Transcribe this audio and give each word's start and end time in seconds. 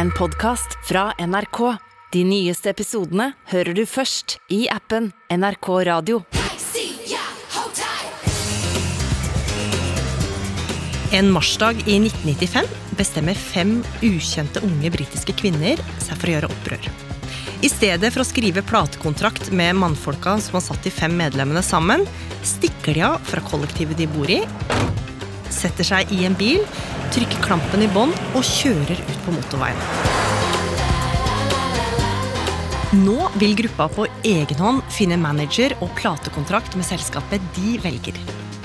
en 0.00 0.10
podkast 0.10 0.78
fra 0.88 1.12
NRK. 1.18 1.76
De 2.12 2.20
nyeste 2.24 2.70
episodene 2.72 3.34
hører 3.50 3.76
du 3.76 3.82
først 3.84 4.38
i 4.48 4.62
appen 4.72 5.10
NRK 5.28 5.66
Radio. 5.90 6.22
En 11.12 11.28
marsdag 11.34 11.82
i 11.84 11.98
1995 11.98 12.70
bestemmer 12.96 13.36
fem 13.36 13.74
ukjente 14.06 14.62
unge 14.64 14.92
britiske 14.94 15.34
kvinner 15.36 15.82
seg 15.98 16.14
for 16.14 16.30
å 16.30 16.34
gjøre 16.36 16.52
opprør. 16.54 16.88
I 17.60 17.68
stedet 17.68 18.08
for 18.14 18.24
å 18.24 18.28
skrive 18.30 18.64
platekontrakt 18.64 19.50
med 19.52 19.76
mannfolka 19.82 20.38
som 20.40 20.56
har 20.56 20.64
satt 20.64 20.86
de 20.86 20.94
fem 20.94 21.12
medlemmene 21.18 21.60
sammen, 21.66 22.06
stikker 22.40 22.96
de 22.96 23.04
av 23.10 23.20
fra 23.28 23.44
kollektivet 23.52 24.00
de 24.00 24.08
bor 24.16 24.32
i, 24.32 24.40
setter 25.52 25.84
seg 25.92 26.16
i 26.16 26.24
en 26.24 26.38
bil, 26.40 26.64
trykker 27.14 27.42
klampen 27.44 27.84
i 27.84 27.90
bånn 27.94 28.12
og 28.34 28.42
kjører 28.46 28.98
ut 28.98 29.22
på 29.26 29.34
motorveien. 29.34 29.86
Nå 33.04 33.28
vil 33.38 33.54
gruppa 33.54 33.86
på 33.94 34.06
egen 34.26 34.58
hånd 34.58 34.82
finne 34.90 35.18
manager 35.20 35.76
og 35.78 35.92
platekontrakt 35.98 36.74
med 36.74 36.88
selskapet 36.88 37.44
de 37.54 37.76
velger. 37.84 38.18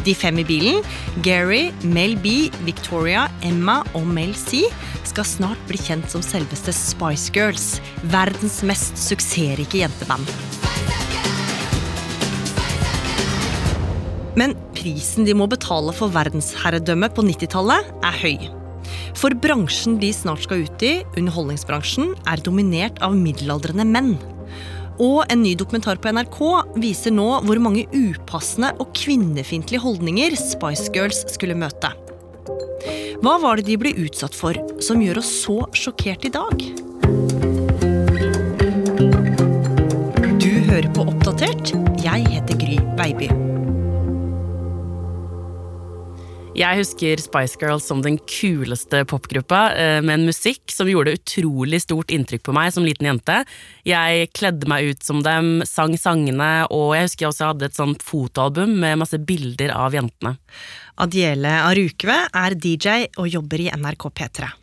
De 0.05 0.13
fem 0.17 0.37
i 0.41 0.45
bilen, 0.45 0.81
Gary, 1.25 1.71
Mel 1.81 2.13
B, 2.21 2.51
Victoria, 2.65 3.27
Emma 3.45 3.79
og 3.97 4.05
Mel 4.09 4.33
C, 4.37 4.65
skal 5.05 5.29
snart 5.29 5.61
bli 5.69 5.77
kjent 5.81 6.09
som 6.13 6.25
selveste 6.25 6.73
Spice 6.73 7.33
Girls, 7.33 7.67
verdens 8.13 8.61
mest 8.65 9.01
suksessrike 9.01 9.81
jenteband. 9.81 10.64
Men 14.35 14.55
prisen 14.75 15.27
de 15.27 15.35
må 15.37 15.47
betale 15.51 15.93
for 15.95 16.11
verdensherredømme 16.13 17.09
på 17.15 17.23
90-tallet, 17.25 17.91
er 18.03 18.21
høy. 18.23 18.47
For 19.17 19.33
bransjen 19.41 19.97
de 20.01 20.11
snart 20.13 20.45
skal 20.45 20.65
ut 20.67 20.85
i, 20.85 20.99
underholdningsbransjen, 21.15 22.13
er 22.27 22.43
dominert 22.45 22.99
av 23.05 23.15
middelaldrende 23.17 23.87
menn. 23.87 24.15
Og 25.01 25.25
en 25.31 25.41
ny 25.43 25.55
dokumentar 25.59 25.99
på 25.99 26.11
NRK 26.15 26.39
viser 26.79 27.11
nå 27.15 27.27
hvor 27.47 27.59
mange 27.63 27.83
upassende 27.91 28.71
og 28.79 28.93
kvinnefiendtlige 28.95 29.83
holdninger 29.83 30.37
Spice 30.39 30.91
Girls 30.95 31.25
skulle 31.33 31.57
møte. 31.59 31.91
Hva 33.23 33.35
var 33.41 33.59
det 33.59 33.67
de 33.71 33.79
ble 33.79 33.95
utsatt 34.05 34.35
for 34.37 34.59
som 34.83 35.01
gjør 35.03 35.23
oss 35.23 35.31
så 35.43 35.57
sjokkert 35.75 36.27
i 36.27 36.33
dag? 36.35 36.65
Du 40.43 40.51
hører 40.69 40.91
på 40.95 41.07
Oppdatert. 41.09 41.75
Jeg 42.03 42.27
heter 42.31 42.59
Gry 42.61 42.79
Baby. 42.99 43.54
Jeg 46.55 46.79
husker 46.79 47.19
Spice 47.19 47.57
Girls 47.59 47.83
som 47.83 47.99
den 47.99 48.15
kuleste 48.31 49.01
popgruppa, 49.11 49.73
eh, 49.75 49.99
med 49.99 50.21
en 50.21 50.29
musikk 50.29 50.71
som 50.71 50.87
gjorde 50.87 51.17
utrolig 51.17 51.81
stort 51.83 52.13
inntrykk 52.15 52.45
på 52.47 52.55
meg 52.55 52.71
som 52.71 52.87
liten 52.87 53.09
jente. 53.09 53.41
Jeg 53.83 54.31
kledde 54.31 54.65
meg 54.71 54.95
ut 54.95 55.03
som 55.03 55.19
dem, 55.21 55.63
sang 55.67 55.97
sangene, 55.99 56.65
og 56.71 56.95
jeg 56.95 57.09
husker 57.09 57.25
jeg 57.25 57.33
også 57.33 57.51
hadde 57.51 57.65
et 57.65 57.75
sånt 57.75 57.99
fotoalbum 57.99 58.71
med 58.79 59.01
masse 59.03 59.19
bilder 59.19 59.75
av 59.75 59.91
jentene. 59.91 60.37
Adiele 60.95 61.59
Arukve 61.67 62.21
er 62.31 62.55
DJ 62.55 63.09
og 63.17 63.27
jobber 63.27 63.59
i 63.59 63.71
NRK 63.75 64.13
P3. 64.15 64.53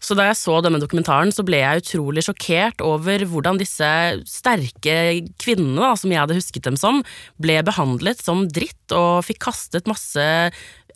Så 0.00 0.16
da 0.16 0.30
jeg 0.30 0.38
så 0.40 0.56
denne 0.64 0.80
dokumentaren, 0.80 1.28
så 1.28 1.44
ble 1.44 1.60
jeg 1.60 1.82
utrolig 1.82 2.24
sjokkert 2.24 2.80
over 2.80 3.20
hvordan 3.28 3.60
disse 3.60 3.86
sterke 4.24 4.96
kvinnene, 5.38 5.76
da, 5.76 5.92
som 5.94 6.10
jeg 6.10 6.22
hadde 6.22 6.38
husket 6.38 6.64
dem 6.64 6.78
som, 6.80 7.02
ble 7.36 7.58
behandlet 7.66 8.22
som 8.24 8.46
dritt 8.48 8.96
og 8.96 9.20
fikk 9.28 9.42
kastet 9.44 9.90
masse 9.90 10.24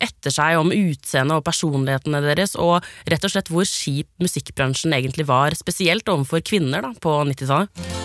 etter 0.03 0.33
seg 0.33 0.59
om 0.59 0.73
utseendet 0.73 1.39
og 1.39 1.45
personlighetene 1.47 2.23
deres, 2.25 2.55
og 2.55 2.85
rett 3.09 3.27
og 3.27 3.35
slett 3.35 3.51
hvor 3.53 3.67
skip 3.69 4.09
musikkbransjen 4.21 4.95
egentlig 4.97 5.27
var, 5.29 5.55
spesielt 5.57 6.09
overfor 6.11 6.43
kvinner 6.45 6.85
da, 6.85 6.93
på 6.99 7.21
90-tallet. 7.31 8.03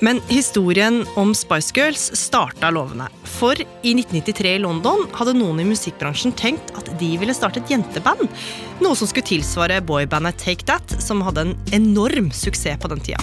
Men 0.00 0.20
historien 0.28 1.06
om 1.18 1.34
Spice 1.34 1.72
Girls 1.74 2.10
starta 2.14 2.70
lovende. 2.70 3.08
For 3.26 3.58
i 3.58 3.94
1993 3.96 4.54
i 4.54 4.60
London 4.62 5.08
hadde 5.18 5.34
noen 5.34 5.58
i 5.62 5.66
musikkbransjen 5.66 6.36
tenkt 6.38 6.70
at 6.78 6.90
de 7.00 7.10
ville 7.18 7.34
starte 7.34 7.58
et 7.62 7.72
jenteband. 7.74 8.28
Noe 8.78 8.98
som 8.98 9.10
skulle 9.10 9.26
tilsvare 9.26 9.80
boybandet 9.82 10.38
Take 10.38 10.68
That, 10.70 11.00
som 11.02 11.24
hadde 11.26 11.48
en 11.48 11.54
enorm 11.74 12.30
suksess 12.30 12.78
på 12.78 12.92
den 12.94 13.02
tida. 13.02 13.22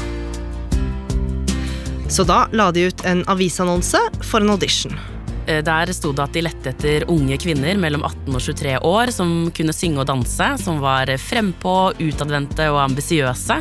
Så 2.12 2.28
da 2.28 2.44
la 2.52 2.70
de 2.76 2.90
ut 2.92 3.06
en 3.08 3.24
avisannonse 3.32 4.00
for 4.22 4.44
en 4.44 4.52
audition. 4.54 5.00
Eh, 5.48 5.62
der 5.64 5.92
sto 5.94 6.12
det 6.16 6.24
at 6.24 6.34
de 6.34 6.42
lette 6.46 6.72
etter 6.72 7.06
unge 7.12 7.38
kvinner 7.42 7.78
mellom 7.78 8.06
18 8.08 8.34
og 8.34 8.42
23 8.42 8.78
år 8.90 9.12
som 9.14 9.34
kunne 9.56 9.76
synge 9.76 10.02
og 10.02 10.10
danse, 10.10 10.48
som 10.62 10.82
var 10.82 11.12
frempå, 11.22 11.94
utadvendte 12.02 12.72
og 12.74 12.82
ambisiøse. 12.88 13.60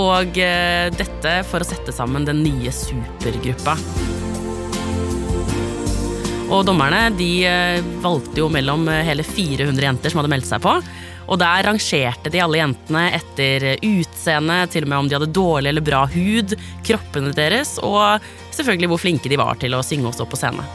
Og 0.00 0.38
eh, 0.40 0.88
dette 0.94 1.34
for 1.50 1.60
å 1.60 1.68
sette 1.68 1.92
sammen 1.92 2.24
den 2.24 2.40
nye 2.46 2.72
supergruppa. 2.72 3.76
Og 6.50 6.64
dommerne 6.66 7.10
de 7.14 7.30
eh, 7.46 7.92
valgte 8.02 8.40
jo 8.40 8.48
mellom 8.50 8.88
hele 8.88 9.26
400 9.26 9.90
jenter 9.90 10.12
som 10.12 10.22
hadde 10.22 10.32
meldt 10.32 10.48
seg 10.48 10.64
på. 10.64 10.78
Og 11.30 11.38
der 11.38 11.62
rangerte 11.68 12.32
de 12.32 12.40
alle 12.42 12.58
jentene 12.58 13.04
etter 13.14 13.66
utseende, 13.86 14.64
til 14.72 14.82
og 14.86 14.90
med 14.90 15.02
om 15.04 15.10
de 15.10 15.18
hadde 15.18 15.30
dårlig 15.36 15.70
eller 15.70 15.84
bra 15.84 16.00
hud, 16.10 16.56
kroppene 16.86 17.30
deres, 17.36 17.76
og 17.86 18.24
selvfølgelig 18.56 18.90
hvor 18.90 19.04
flinke 19.04 19.30
de 19.30 19.38
var 19.38 19.60
til 19.62 19.78
å 19.78 19.84
synge 19.86 20.10
og 20.10 20.18
stå 20.18 20.26
på 20.26 20.40
scene. 20.40 20.66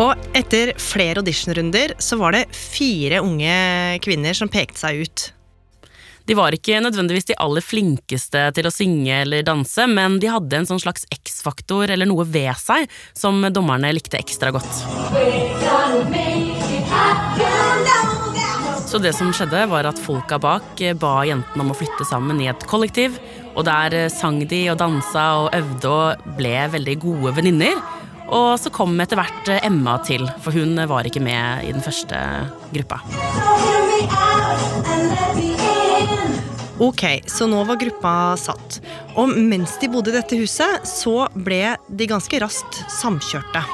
Og 0.00 0.16
etter 0.36 0.72
flere 0.80 1.20
auditionrunder 1.20 1.92
så 2.00 2.16
var 2.20 2.32
det 2.32 2.46
fire 2.56 3.20
unge 3.20 3.98
kvinner 4.04 4.36
som 4.36 4.48
pekte 4.48 4.80
seg 4.80 5.04
ut. 5.04 5.26
De 6.28 6.36
var 6.38 6.54
ikke 6.54 6.78
nødvendigvis 6.84 7.26
de 7.30 7.36
aller 7.42 7.64
flinkeste 7.64 8.42
til 8.54 8.68
å 8.68 8.72
synge 8.72 9.22
eller 9.24 9.44
danse, 9.44 9.86
men 9.90 10.20
de 10.22 10.30
hadde 10.30 10.60
en 10.60 10.68
sånn 10.68 10.80
slags 10.80 11.04
X-faktor 11.10 11.90
eller 11.90 12.08
noe 12.08 12.24
ved 12.28 12.52
seg 12.60 12.86
som 13.18 13.42
dommerne 13.50 13.90
likte 13.96 14.20
ekstra 14.20 14.52
godt. 14.54 14.70
Så 18.90 18.98
det 18.98 19.12
som 19.14 19.30
skjedde, 19.34 19.66
var 19.70 19.86
at 19.86 20.00
folka 20.02 20.38
bak 20.42 20.80
ba 20.98 21.12
jentene 21.26 21.62
om 21.62 21.70
å 21.74 21.76
flytte 21.78 22.06
sammen 22.08 22.40
i 22.42 22.48
et 22.50 22.64
kollektiv. 22.70 23.20
Og 23.54 23.66
der 23.66 24.08
sang 24.10 24.40
de 24.50 24.64
og 24.72 24.80
dansa 24.80 25.26
og 25.44 25.54
øvde 25.54 25.92
og 25.94 26.30
ble 26.38 26.56
veldig 26.72 26.96
gode 27.04 27.34
venninner. 27.38 27.78
Og 28.30 28.54
så 28.62 28.70
kom 28.74 28.94
etter 29.02 29.18
hvert 29.18 29.50
eh, 29.50 29.64
Emma 29.66 29.98
til, 30.06 30.26
for 30.42 30.54
hun 30.54 30.78
var 30.90 31.08
ikke 31.08 31.22
med 31.24 31.66
i 31.66 31.72
den 31.74 31.82
første 31.82 32.18
gruppa. 32.70 33.00
Ok, 36.80 37.02
så 37.28 37.44
nå 37.50 37.60
var 37.68 37.76
gruppa 37.76 38.14
satt. 38.40 38.78
Og 39.20 39.34
mens 39.36 39.74
de 39.82 39.90
bodde 39.92 40.14
i 40.14 40.16
dette 40.16 40.38
huset, 40.40 40.86
så 40.88 41.26
ble 41.34 41.74
de 41.92 42.08
ganske 42.08 42.40
raskt 42.40 42.80
samkjørte. 43.00 43.66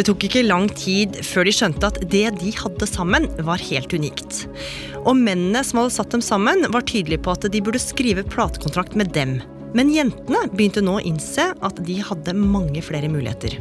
Det 0.00 0.06
tok 0.08 0.22
ikke 0.24 0.46
lang 0.46 0.64
tid 0.72 1.18
før 1.28 1.44
de 1.44 1.52
skjønte 1.52 1.88
at 1.90 1.98
det 2.08 2.30
de 2.40 2.50
hadde 2.56 2.86
sammen, 2.88 3.26
var 3.44 3.60
helt 3.60 3.92
unikt. 3.92 4.46
Og 5.02 5.12
mennene 5.12 5.60
som 5.60 5.82
hadde 5.82 5.92
satt 5.92 6.14
dem 6.14 6.22
sammen, 6.24 6.64
var 6.72 6.86
tydelige 6.88 7.20
på 7.20 7.34
at 7.34 7.44
de 7.52 7.60
burde 7.60 7.82
skrive 7.82 8.24
platekontrakt 8.24 8.96
med 8.96 9.12
dem. 9.12 9.36
Men 9.76 9.92
jentene 9.92 10.46
begynte 10.54 10.80
nå 10.80 10.96
å 10.96 11.04
innse 11.04 11.50
at 11.52 11.84
de 11.84 11.98
hadde 12.00 12.32
mange 12.32 12.80
flere 12.80 13.12
muligheter. 13.12 13.58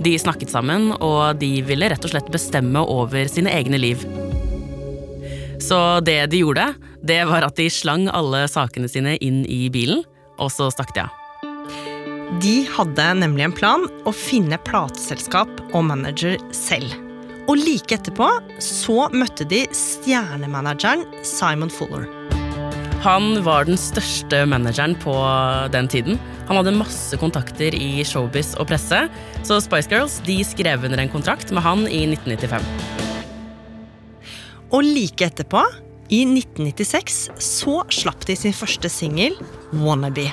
De 0.00 0.16
snakket 0.16 0.56
sammen, 0.56 0.94
og 0.96 1.36
de 1.44 1.58
ville 1.68 1.92
rett 1.92 2.08
og 2.08 2.16
slett 2.16 2.32
bestemme 2.32 2.80
over 2.88 3.28
sine 3.28 3.52
egne 3.52 3.84
liv. 3.84 4.08
Så 5.60 6.00
det 6.08 6.22
de 6.32 6.40
gjorde, 6.40 6.70
det 7.04 7.20
var 7.28 7.44
at 7.44 7.60
de 7.60 7.68
slang 7.68 8.08
alle 8.08 8.46
sakene 8.48 8.88
sine 8.88 9.18
inn 9.20 9.44
i 9.44 9.66
bilen, 9.68 10.06
og 10.40 10.56
så 10.56 10.72
stakk 10.72 10.96
de 10.96 11.04
av. 11.04 11.21
De 12.40 12.62
hadde 12.64 13.06
nemlig 13.20 13.44
en 13.44 13.52
plan 13.52 13.82
å 14.08 14.12
finne 14.16 14.56
plateselskap 14.64 15.50
og 15.72 15.84
manager 15.90 16.38
selv. 16.56 16.94
Og 17.50 17.58
like 17.58 17.98
etterpå 17.98 18.28
så 18.62 19.08
møtte 19.12 19.44
de 19.50 19.66
stjernemanageren 19.76 21.04
Simon 21.26 21.72
Fuller. 21.72 22.06
Han 23.02 23.42
var 23.42 23.66
den 23.66 23.76
største 23.80 24.44
manageren 24.46 24.94
på 25.02 25.12
den 25.74 25.90
tiden. 25.90 26.20
Han 26.48 26.60
hadde 26.60 26.76
masse 26.78 27.18
kontakter 27.18 27.74
i 27.74 28.04
showbiz 28.06 28.54
og 28.62 28.70
presse, 28.70 29.04
så 29.42 29.58
Spice 29.60 29.90
Girls 29.90 30.20
de 30.24 30.38
skrev 30.46 30.86
under 30.86 31.02
en 31.02 31.10
kontrakt 31.12 31.50
med 31.50 31.66
han 31.66 31.84
i 31.90 32.04
1995. 32.14 32.62
Og 34.72 34.86
like 34.86 35.26
etterpå, 35.26 35.66
i 36.12 36.22
1996, 36.28 37.30
så 37.40 37.82
slapp 37.90 38.26
de 38.28 38.36
sin 38.36 38.52
første 38.52 38.88
singel, 38.92 39.36
'Wannabe'. 39.72 40.30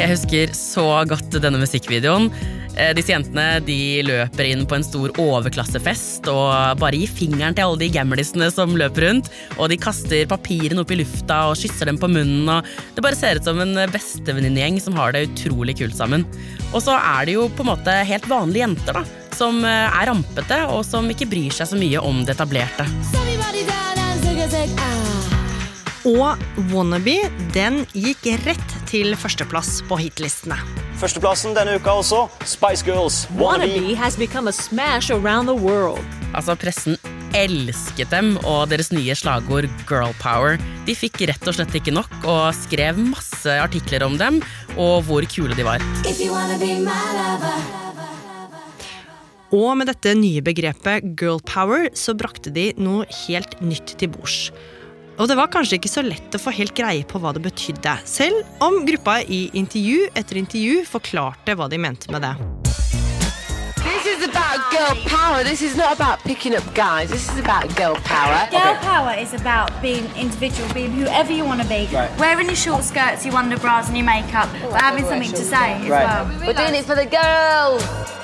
Jeg 0.00 0.16
husker 0.16 0.54
så 0.56 0.86
godt 1.08 1.36
denne 1.42 1.60
musikkvideoen. 1.60 2.30
Eh, 2.80 2.92
Disse 2.96 3.12
jentene 3.12 3.60
de 3.64 3.78
løper 4.06 4.48
inn 4.48 4.64
på 4.68 4.78
en 4.78 4.86
stor 4.86 5.12
overklassefest 5.20 6.28
og 6.32 6.80
bare 6.80 7.00
gir 7.00 7.12
fingeren 7.12 7.56
til 7.56 7.66
alle 7.66 7.80
de 7.82 7.90
gamlisene 7.92 8.48
som 8.54 8.76
løper 8.78 9.08
rundt. 9.08 9.30
Og 9.58 9.70
de 9.72 9.78
kaster 9.80 10.28
papirene 10.30 10.84
opp 10.84 10.94
i 10.94 11.00
lufta 11.02 11.42
og 11.50 11.58
kysser 11.60 11.90
dem 11.90 12.00
på 12.00 12.10
munnen. 12.10 12.48
og 12.48 12.96
Det 12.96 13.04
bare 13.04 13.18
ser 13.18 13.40
ut 13.40 13.48
som 13.48 13.60
en 13.60 13.76
bestevenninnegjeng 13.92 14.80
som 14.80 14.96
har 15.00 15.12
det 15.16 15.26
utrolig 15.28 15.76
kult 15.82 15.98
sammen. 15.98 16.24
Og 16.72 16.80
så 16.86 16.96
er 16.96 17.28
det 17.28 17.36
jo 17.36 17.48
på 17.52 17.66
en 17.66 17.72
måte 17.74 18.00
helt 18.06 18.28
vanlige 18.30 18.64
jenter 18.64 19.00
da, 19.00 19.04
som 19.36 19.64
eh, 19.64 19.88
er 20.00 20.10
rampete 20.10 20.62
og 20.70 20.84
som 20.86 21.08
ikke 21.12 21.28
bryr 21.30 21.54
seg 21.54 21.72
så 21.72 21.80
mye 21.80 22.00
om 22.00 22.24
det 22.24 22.38
etablerte. 22.38 22.88
Somebody 23.12 23.66
down 23.66 23.98
and 23.98 25.19
Og 26.08 26.40
Wannabe 26.70 27.18
den 27.52 27.82
gikk 27.92 28.24
rett 28.46 28.76
til 28.88 29.12
førsteplass 29.20 29.82
på 29.84 29.98
hitlistene. 30.00 30.56
Førsteplassen 31.00 31.52
denne 31.56 31.74
uka 31.76 31.98
også, 32.00 32.22
Spice 32.48 32.86
Girls. 32.86 33.26
Wannabe. 33.36 33.74
Wannabe 33.76 33.96
has 34.00 34.16
become 34.16 34.48
a 34.48 34.52
smash 34.52 35.10
around 35.12 35.48
the 35.48 35.56
world. 35.56 36.00
Altså, 36.32 36.56
pressen 36.56 36.96
elsket 37.36 38.10
dem 38.10 38.32
og 38.48 38.70
deres 38.72 38.88
nye 38.94 39.14
slagord 39.14 39.68
Girl 39.88 40.14
Power. 40.22 40.56
De 40.88 40.96
fikk 40.96 41.20
rett 41.28 41.44
og 41.46 41.58
slett 41.58 41.76
ikke 41.76 41.94
nok 41.94 42.16
og 42.24 42.56
skrev 42.56 42.98
masse 43.04 43.60
artikler 43.60 44.06
om 44.06 44.16
dem 44.20 44.40
og 44.78 45.04
hvor 45.06 45.28
kule 45.28 45.54
de 45.58 45.68
var. 45.68 45.84
If 46.08 46.16
you 46.24 46.32
wanna 46.32 46.56
be 46.58 46.80
my 46.80 46.96
lover. 47.18 47.80
Og 49.50 49.72
med 49.74 49.88
dette 49.90 50.12
nye 50.14 50.40
begrepet 50.46 51.16
girl 51.18 51.40
power 51.42 51.88
så 51.98 52.14
brakte 52.14 52.52
de 52.54 52.68
noe 52.78 53.02
helt 53.26 53.56
nytt 53.58 53.96
til 53.98 54.12
bords. 54.14 54.52
Og 55.20 55.28
det 55.28 55.36
var 55.36 55.50
kanskje 55.52 55.76
ikke 55.76 55.90
så 55.92 56.00
lett 56.00 56.32
å 56.32 56.40
få 56.40 56.52
helt 56.56 56.72
greie 56.72 57.04
på 57.04 57.20
hva 57.20 57.34
det 57.36 57.42
betydde, 57.44 57.92
selv 58.08 58.64
om 58.64 58.78
gruppa 58.88 59.18
i 59.20 59.50
intervju 59.52 60.08
etter 60.16 60.40
intervju 60.40 60.80
forklarte 60.88 61.56
hva 61.60 61.66
de 61.68 61.76
mente 61.76 62.08
med 62.08 62.24
det. 62.24 62.32
This 63.84 64.06
is 64.16 64.24
about 64.24 64.64
girl 64.72 64.96
power. 65.04 65.44
This 65.44 65.60
is 65.60 65.76
not 65.76 65.92
about 65.92 66.24
picking 66.24 66.56
up 66.56 66.64
guys. 66.74 67.10
This 67.10 67.28
is 67.28 67.38
about 67.38 67.68
girl 67.76 67.96
power. 68.04 68.48
Girl 68.50 68.76
power 68.80 69.12
is 69.12 69.34
about 69.34 69.70
being 69.82 70.08
individual, 70.16 70.72
being 70.72 70.90
whoever 70.92 71.32
you 71.32 71.44
want 71.44 71.60
to 71.60 71.68
be. 71.68 71.84
Wearing 72.18 72.46
your 72.46 72.56
short 72.56 72.82
skirts, 72.82 73.26
your 73.26 73.34
underbras, 73.34 73.88
and 73.88 73.98
your 73.98 74.06
makeup, 74.06 74.48
but 74.72 74.80
having 74.80 75.04
something 75.04 75.32
to 75.32 75.44
say 75.44 75.74
as 75.84 75.88
well. 75.88 76.30
We're 76.46 76.56
doing 76.56 76.74
it 76.80 76.86
for 76.86 76.96
the 76.96 77.04
girls. 77.04 78.19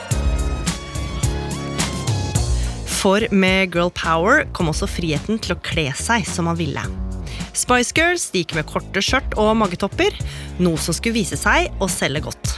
For 3.07 3.23
med 3.31 3.71
girl 3.71 3.93
power 3.95 4.41
kom 4.51 4.67
også 4.73 4.89
friheten 4.91 5.37
til 5.39 5.53
å 5.55 5.63
kle 5.63 5.85
seg 5.95 6.25
som 6.27 6.49
man 6.49 6.57
ville. 6.59 6.83
Spice 7.55 7.95
Girls 7.95 8.25
de 8.33 8.41
gikk 8.43 8.57
med 8.57 8.67
korte 8.67 8.99
skjørt 8.99 9.37
og 9.39 9.53
magetopper, 9.61 10.11
noe 10.59 10.81
som 10.83 10.97
skulle 10.97 11.15
vise 11.21 11.39
seg 11.39 11.71
å 11.79 11.87
selge 11.87 12.25
godt. 12.25 12.57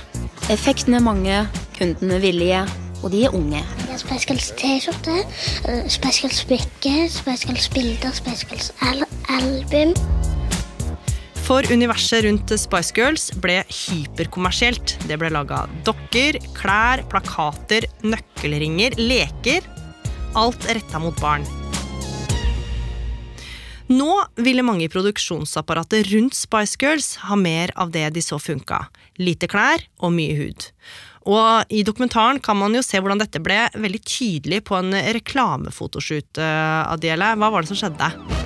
Effekten 0.49 0.97
er 0.97 1.05
mange, 1.05 1.43
kundene 1.77 2.17
er 2.17 2.25
villige, 2.25 2.65
og 3.03 3.13
de 3.13 3.27
er 3.29 3.37
unge. 3.37 3.61
Spice 4.01 4.25
Girls 4.31 4.49
T-skjorte, 4.57 5.21
eh, 5.69 5.85
Spice 5.93 6.25
Girls 6.25 6.41
brikke, 6.49 6.97
Spice 7.13 7.45
Girls 7.45 7.69
bilder, 7.77 8.17
Spice 8.17 8.49
Girls 8.49 8.73
al 8.89 9.05
album. 9.29 9.93
For 11.45 11.61
universet 11.69 12.25
rundt 12.25 12.57
Spice 12.57 12.97
Girls 12.97 13.29
ble 13.37 13.61
hyperkommersielt. 13.69 14.97
Det 15.05 15.21
ble 15.21 15.29
laga 15.29 15.67
dokker, 15.85 16.41
klær, 16.57 17.05
plakater, 17.13 17.85
nøkkelringer, 18.01 18.97
leker. 18.97 19.75
Alt 20.37 20.69
retta 20.69 20.99
mot 20.99 21.17
barn. 21.21 21.47
Nå 23.89 24.11
ville 24.37 24.63
mange 24.63 24.85
i 24.85 24.91
produksjonsapparatet 24.93 26.11
rundt 26.13 26.37
Spice 26.37 26.77
Girls 26.81 27.15
ha 27.25 27.37
mer 27.41 27.73
av 27.75 27.91
det 27.95 28.05
de 28.13 28.23
så 28.23 28.37
funka. 28.37 28.83
Lite 29.17 29.49
klær 29.49 29.87
og 30.05 30.13
mye 30.13 30.37
hud. 30.37 30.67
Og 31.29 31.73
i 31.73 31.81
dokumentaren 31.85 32.41
kan 32.41 32.57
man 32.61 32.77
jo 32.77 32.85
se 32.85 33.01
hvordan 33.01 33.21
dette 33.21 33.41
ble 33.41 33.65
veldig 33.77 34.03
tydelig 34.05 34.63
på 34.69 34.77
en 34.77 34.93
reklamefotoshoot. 34.93 36.37
eh, 36.37 36.93
Adele, 36.93 37.35
hva 37.37 37.51
var 37.53 37.65
det 37.65 37.73
som 37.73 37.81
skjedde? 37.81 38.38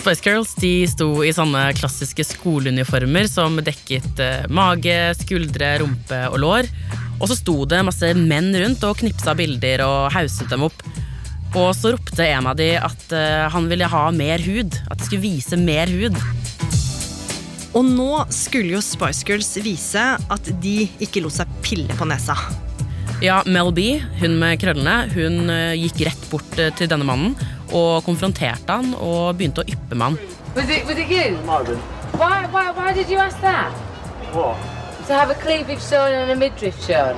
Spice 0.00 0.24
Girls 0.24 0.54
de 0.56 0.86
sto 0.88 1.10
i 1.20 1.32
sånne 1.34 1.74
klassiske 1.76 2.24
skoleuniformer 2.24 3.26
som 3.28 3.58
dekket 3.60 4.22
eh, 4.24 4.46
mage, 4.48 4.94
skuldre, 5.18 5.74
rumpe 5.82 6.20
og 6.30 6.38
lår. 6.40 6.70
Og 7.18 7.28
så 7.28 7.36
sto 7.36 7.56
det 7.68 7.82
masse 7.84 8.14
menn 8.16 8.48
rundt 8.56 8.86
og 8.88 8.96
knipsa 9.02 9.34
bilder 9.36 9.84
og 9.84 10.08
hauset 10.14 10.48
dem 10.48 10.64
opp. 10.70 10.80
Og 11.52 11.68
så 11.76 11.92
ropte 11.92 12.24
en 12.24 12.48
av 12.48 12.56
de 12.56 12.70
at 12.80 13.12
eh, 13.12 13.44
han 13.52 13.68
ville 13.68 13.92
ha 13.92 14.06
mer 14.16 14.40
hud. 14.40 14.72
At 14.88 15.02
de 15.02 15.10
skulle 15.10 15.26
vise 15.26 15.60
mer 15.60 15.92
hud. 15.92 16.16
Og 17.76 17.84
nå 17.84 18.24
skulle 18.32 18.78
jo 18.78 18.80
Spice 18.80 19.28
Girls 19.28 19.52
vise 19.60 20.08
at 20.16 20.52
de 20.64 20.76
ikke 20.96 21.26
lot 21.26 21.36
seg 21.36 21.60
pille 21.60 22.00
på 22.00 22.08
nesa. 22.08 22.38
Ja, 23.20 23.42
Mel 23.44 23.68
B, 23.76 23.90
hun 24.22 24.40
med 24.40 24.62
krøllene, 24.62 25.10
hun 25.12 25.52
eh, 25.52 25.76
gikk 25.76 26.06
rett 26.08 26.30
bort 26.32 26.56
til 26.56 26.88
denne 26.88 27.04
mannen 27.04 27.36
og 27.72 28.04
konfronterte 28.06 28.76
han 28.80 28.94
og 28.94 29.36
begynte 29.38 29.64
å 29.64 29.68
yppe 29.70 29.96
med 29.96 30.10
han. 30.10 30.18
Was 30.56 30.68
it? 30.68 30.86
Was 30.86 30.98
it 30.98 31.10
you? 31.10 31.36
Might. 31.46 31.68
Why? 32.18 32.46
Why? 32.50 32.70
Why 32.74 32.92
did 32.92 33.08
you 33.08 33.18
ask 33.18 33.40
that? 33.40 33.72
What? 34.34 34.56
To 35.06 35.14
have 35.14 35.30
a 35.30 35.34
cleavage 35.34 35.82
shown 35.82 36.12
and 36.12 36.30
a 36.30 36.36
midriff 36.36 36.76
shown? 36.86 37.16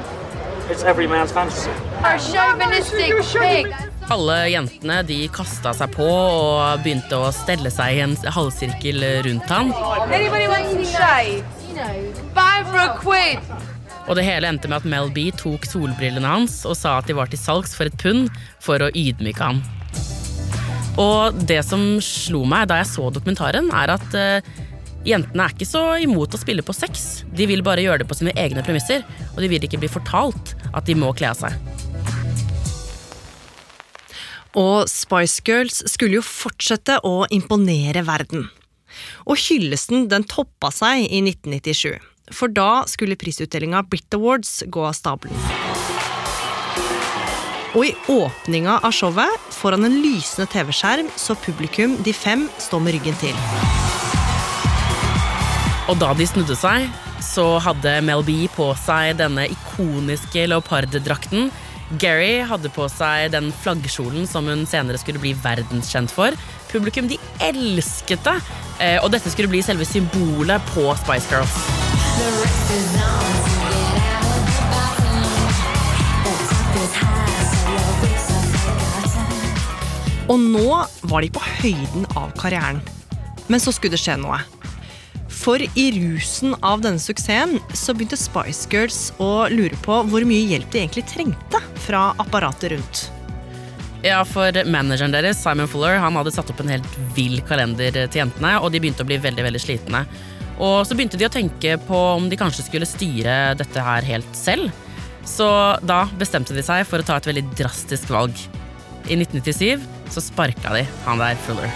It's 0.70 0.84
every 0.84 1.06
man's 1.06 1.32
fantasy. 1.32 1.70
A 2.04 2.18
chauvinistic 2.18 3.12
pig. 3.40 3.74
Alle 4.10 4.36
jentene 4.50 5.02
de 5.06 5.18
kasta 5.32 5.72
seg 5.76 5.92
på 5.94 6.06
og 6.06 6.82
begynte 6.84 7.18
å 7.18 7.30
stelle 7.34 7.70
seg 7.72 7.96
i 7.96 8.00
en 8.04 8.16
halvsirkel 8.36 9.04
rundt 9.26 9.50
han. 9.52 9.72
Anybody 10.12 10.48
want 10.48 10.70
some 10.70 10.84
shade? 10.84 11.44
Five 12.34 12.68
for 12.68 12.80
a 12.80 12.96
quid. 13.00 13.40
Og 14.08 14.16
det 14.18 14.24
hele 14.26 14.48
endte 14.50 14.68
med 14.68 14.82
at 14.82 14.88
Mel 14.88 15.12
B 15.14 15.30
tok 15.38 15.64
solbrillene 15.68 16.26
hans 16.26 16.62
og 16.68 16.74
sa 16.76 16.98
at 16.98 17.08
de 17.08 17.16
var 17.16 17.30
til 17.30 17.40
salgs 17.40 17.76
for 17.78 17.88
et 17.88 17.96
pund 18.02 18.28
for 18.60 18.82
å 18.82 18.90
ydmyke 18.92 19.42
ham. 19.42 19.62
Og 21.00 21.38
det 21.48 21.62
som 21.64 21.96
slo 22.04 22.42
meg 22.48 22.66
da 22.68 22.82
jeg 22.82 22.90
så 22.90 23.08
dokumentaren, 23.14 23.70
er 23.72 23.94
at 23.94 24.16
uh, 24.16 24.50
jentene 25.08 25.46
er 25.46 25.54
ikke 25.54 25.68
så 25.68 25.84
imot 26.04 26.34
å 26.34 26.40
spille 26.40 26.64
på 26.66 26.74
sex. 26.76 27.22
De 27.32 27.48
vil 27.48 27.64
bare 27.64 27.84
gjøre 27.84 28.02
det 28.02 28.08
på 28.10 28.18
sine 28.18 28.34
egne 28.38 28.64
premisser, 28.66 29.06
og 29.32 29.40
de 29.40 29.48
vil 29.52 29.64
ikke 29.64 29.80
bli 29.80 29.90
fortalt 29.92 30.54
at 30.72 30.88
de 30.88 30.98
må 30.98 31.12
kle 31.16 31.32
av 31.32 31.40
seg. 31.40 31.56
Og 34.58 34.84
Spice 34.90 35.40
Girls 35.46 35.80
skulle 35.88 36.18
jo 36.18 36.26
fortsette 36.26 36.98
å 37.08 37.22
imponere 37.32 38.04
verden. 38.04 38.50
Og 39.24 39.40
hyllesten 39.40 40.10
den 40.12 40.26
toppa 40.28 40.68
seg 40.74 41.06
i 41.06 41.22
1997, 41.24 41.96
for 42.36 42.52
da 42.52 42.84
skulle 42.90 43.16
prisutdelinga 43.16 43.80
Brit 43.88 44.12
Awards 44.18 44.58
gå 44.68 44.84
av 44.84 44.92
stabelen. 44.98 45.81
Og 47.72 47.86
i 47.88 47.92
åpninga 48.12 48.78
av 48.84 48.92
showet, 48.92 49.46
foran 49.56 49.86
en 49.88 49.94
lysende 50.04 50.44
TV-skjerm, 50.52 51.08
så 51.16 51.36
publikum 51.40 51.96
de 52.04 52.12
fem 52.12 52.44
står 52.60 52.82
med 52.84 52.98
ryggen 52.98 53.16
til. 53.22 53.36
Og 55.88 55.96
da 56.00 56.12
de 56.16 56.26
snudde 56.28 56.56
seg, 56.56 56.84
så 57.24 57.56
hadde 57.64 58.00
Mel 58.04 58.24
B 58.26 58.44
på 58.52 58.68
seg 58.82 59.16
denne 59.20 59.46
ikoniske 59.54 60.44
leoparddrakten. 60.52 61.48
Gary 62.00 62.42
hadde 62.48 62.70
på 62.72 62.86
seg 62.92 63.32
den 63.32 63.50
flaggkjolen 63.64 64.28
som 64.28 64.48
hun 64.48 64.66
senere 64.68 65.00
skulle 65.00 65.22
bli 65.22 65.32
verdenskjent 65.40 66.12
for. 66.12 66.36
Publikum 66.72 67.08
de 67.08 67.20
elsket 67.40 68.24
det, 68.28 68.38
eh, 68.80 68.98
og 69.00 69.12
dette 69.12 69.32
skulle 69.32 69.52
bli 69.52 69.64
selve 69.64 69.88
symbolet 69.88 70.60
på 70.72 70.88
Spice 71.04 71.28
Girls. 71.32 71.56
Og 80.30 80.38
nå 80.38 80.66
var 81.10 81.24
de 81.24 81.30
på 81.34 81.42
høyden 81.42 82.04
av 82.18 82.30
karrieren. 82.38 82.82
Men 83.50 83.62
så 83.62 83.72
skulle 83.74 83.96
det 83.96 84.02
skje 84.02 84.18
noe. 84.22 84.38
For 85.32 85.58
i 85.58 85.86
rusen 85.96 86.54
av 86.62 86.84
denne 86.84 87.02
suksessen 87.02 87.56
så 87.74 87.94
begynte 87.96 88.18
Spice 88.20 88.68
Girls 88.70 89.00
å 89.22 89.48
lure 89.50 89.78
på 89.82 90.02
hvor 90.06 90.26
mye 90.28 90.44
hjelp 90.52 90.70
de 90.70 90.82
egentlig 90.84 91.06
trengte 91.10 91.58
fra 91.86 92.10
apparatet 92.22 92.74
rundt. 92.76 93.02
Ja, 94.02 94.20
for 94.26 94.54
manageren 94.66 95.14
deres, 95.14 95.40
Simon 95.42 95.70
Fuller, 95.70 96.00
han 96.02 96.16
hadde 96.18 96.32
satt 96.34 96.50
opp 96.50 96.60
en 96.62 96.70
helt 96.74 96.96
vill 97.16 97.38
kalender 97.46 97.94
til 97.94 98.22
jentene, 98.22 98.56
og 98.58 98.72
de 98.74 98.80
begynte 98.82 99.06
å 99.06 99.08
bli 99.08 99.18
veldig, 99.22 99.44
veldig 99.46 99.62
slitne. 99.62 100.04
Og 100.62 100.82
så 100.86 100.94
begynte 100.98 101.18
de 101.18 101.26
å 101.26 101.32
tenke 101.32 101.76
på 101.86 102.00
om 102.16 102.28
de 102.30 102.38
kanskje 102.38 102.66
skulle 102.66 102.88
styre 102.88 103.54
dette 103.58 103.82
her 103.82 104.06
helt 104.06 104.36
selv. 104.36 104.70
Så 105.26 105.48
da 105.86 106.04
bestemte 106.18 106.54
de 106.54 106.64
seg 106.66 106.82
for 106.86 107.02
å 107.02 107.06
ta 107.06 107.18
et 107.18 107.30
veldig 107.30 107.44
drastisk 107.58 108.10
valg. 108.10 108.34
I 109.06 109.18
1997 109.18 110.01
så 110.12 110.22
sparka 110.24 110.74
de 110.76 110.84
han 111.06 111.22
der 111.22 111.40
Fuller. 111.46 111.72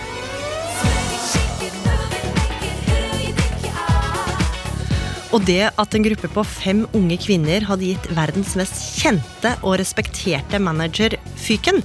Og 5.34 5.42
det 5.44 5.66
at 5.68 5.94
en 5.96 6.04
gruppe 6.06 6.30
på 6.32 6.42
fem 6.48 6.84
unge 6.96 7.18
kvinner 7.20 7.66
hadde 7.68 7.90
gitt 7.90 8.08
verdens 8.16 8.54
mest 8.56 8.78
kjente 9.02 9.52
og 9.60 9.76
respekterte 9.82 10.60
manager 10.62 11.18
fyken, 11.36 11.82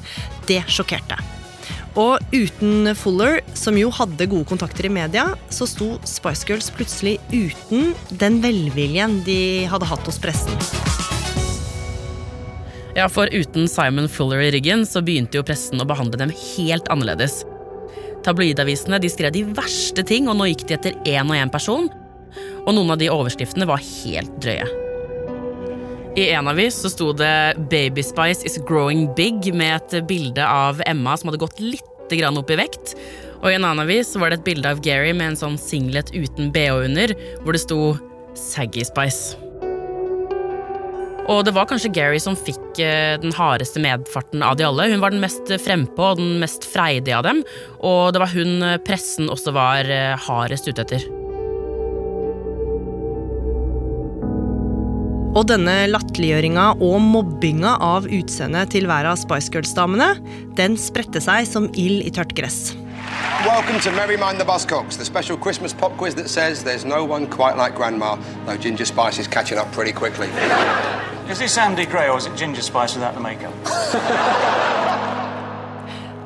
det 0.47 0.61
sjokkerte. 0.71 1.17
Og 1.99 2.21
uten 2.31 2.93
Fuller, 2.95 3.41
som 3.57 3.75
jo 3.75 3.91
hadde 3.91 4.29
gode 4.31 4.47
kontakter 4.47 4.87
i 4.87 4.93
media, 4.93 5.25
så 5.51 5.67
sto 5.67 5.97
Spice 6.07 6.47
Girls 6.47 6.71
plutselig 6.71 7.17
uten 7.33 7.91
den 8.23 8.39
velviljen 8.45 9.19
de 9.27 9.67
hadde 9.71 9.91
hatt 9.91 10.07
hos 10.07 10.21
pressen. 10.23 11.00
Ja, 12.95 13.07
for 13.09 13.31
uten 13.31 13.69
Simon 13.71 14.09
Fuller 14.11 14.43
i 14.43 14.51
ryggen 14.51 14.83
så 14.87 15.01
begynte 15.05 15.39
jo 15.39 15.45
pressen 15.47 15.79
å 15.79 15.87
behandle 15.87 16.19
dem 16.19 16.33
helt 16.35 16.89
annerledes. 16.91 17.41
Tabloidavisene 18.25 18.99
de 19.01 19.09
skrev 19.09 19.33
de 19.33 19.45
verste 19.57 20.03
ting, 20.07 20.27
og 20.29 20.37
nå 20.37 20.51
gikk 20.51 20.67
de 20.67 20.77
etter 20.77 20.97
én 21.09 21.31
og 21.31 21.37
én 21.37 21.51
person. 21.51 21.89
Og 22.65 22.71
noen 22.75 22.93
av 22.93 22.99
de 23.01 23.09
overskriftene 23.11 23.67
var 23.69 23.81
helt 23.81 24.35
drøye. 24.43 24.67
I 26.19 26.27
en 26.35 26.49
avis 26.51 26.75
så 26.75 26.91
sto 26.91 27.13
det 27.15 27.55
'Baby 27.71 28.03
Spice 28.03 28.43
is 28.43 28.59
growing 28.67 29.07
big' 29.15 29.53
med 29.55 29.79
et 29.79 30.07
bilde 30.07 30.43
av 30.43 30.81
Emma 30.85 31.15
som 31.15 31.31
hadde 31.31 31.39
gått 31.39 31.59
litt 31.59 31.87
opp 32.11 32.51
i 32.51 32.57
vekt. 32.59 32.95
Og 33.41 33.47
i 33.47 33.55
en 33.55 33.63
annen 33.63 33.85
avis 33.85 34.17
var 34.19 34.29
det 34.29 34.39
et 34.39 34.49
bilde 34.49 34.67
av 34.67 34.81
Gary 34.83 35.13
med 35.13 35.31
en 35.31 35.39
sånn 35.39 35.57
singlet 35.57 36.11
uten 36.11 36.51
bh 36.51 36.83
under, 36.83 37.15
hvor 37.39 37.53
det 37.53 37.61
sto 37.63 37.95
'Saggy 38.35 38.83
Spice'. 38.83 39.40
Og 41.31 41.45
det 41.47 41.53
var 41.55 41.67
kanskje 41.69 41.93
Gary 41.95 42.19
som 42.19 42.35
fikk 42.35 42.81
eh, 42.83 43.15
den 43.21 43.31
hardeste 43.31 43.79
medfarten 43.79 44.43
av 44.43 44.57
de 44.59 44.65
alle. 44.67 44.89
Hun 44.91 44.99
var 45.03 45.13
den 45.13 45.23
mest 45.23 45.47
frempå 45.63 46.11
og 46.11 46.19
den 46.19 46.41
mest 46.41 46.67
freidige 46.67 47.15
av 47.15 47.23
dem, 47.23 47.39
og 47.79 48.11
det 48.11 48.19
var 48.23 48.33
hun 48.33 48.59
eh, 48.67 48.79
pressen 48.83 49.31
også 49.31 49.53
var 49.55 49.87
eh, 49.87 50.17
hardest 50.27 50.67
ute 50.67 50.83
etter. 50.83 51.07
Og 55.31 55.45
denne 55.47 55.85
latterliggjøringa 55.87 56.65
og 56.83 56.97
mobbinga 57.05 57.77
av 57.79 58.09
utseendet 58.11 58.73
til 58.75 58.89
hver 58.89 59.07
av 59.07 59.15
Spice 59.21 59.53
Girls-damene, 59.53 60.17
den 60.59 60.75
spredte 60.75 61.23
seg 61.23 61.47
som 61.47 61.69
ild 61.79 62.03
i 62.03 62.11
tørt 62.11 62.35
gress. 62.35 62.73
Welcome 63.47 63.79
to 63.79 63.95
Merry 63.95 64.17
Mind 64.17 64.43
the 64.43 64.45
Buzzcocks, 64.45 64.97
the 64.97 65.05
special 65.05 65.37
Christmas 65.37 65.71
pop 65.71 65.95
quiz 65.95 66.13
that 66.15 66.27
says 66.27 66.65
there's 66.65 66.83
no 66.83 67.05
one 67.05 67.25
quite 67.25 67.55
like 67.55 67.79
Grandma, 67.79 68.17
though 68.45 68.57
Ginger 68.57 68.85
Spice 68.85 69.17
is 69.19 69.27
catching 69.27 69.57
up 69.57 69.71
pretty 69.71 69.93
quickly. 69.93 70.27
Is 71.31 71.39
this 71.39 71.57
Andy 71.57 71.85
Gray 71.85 72.09
or 72.09 72.17
is 72.17 72.25
it 72.25 72.35
Ginger 72.35 72.61
Spice 72.61 72.95
without 72.95 73.13
the 73.15 73.21
makeup? 73.23 73.55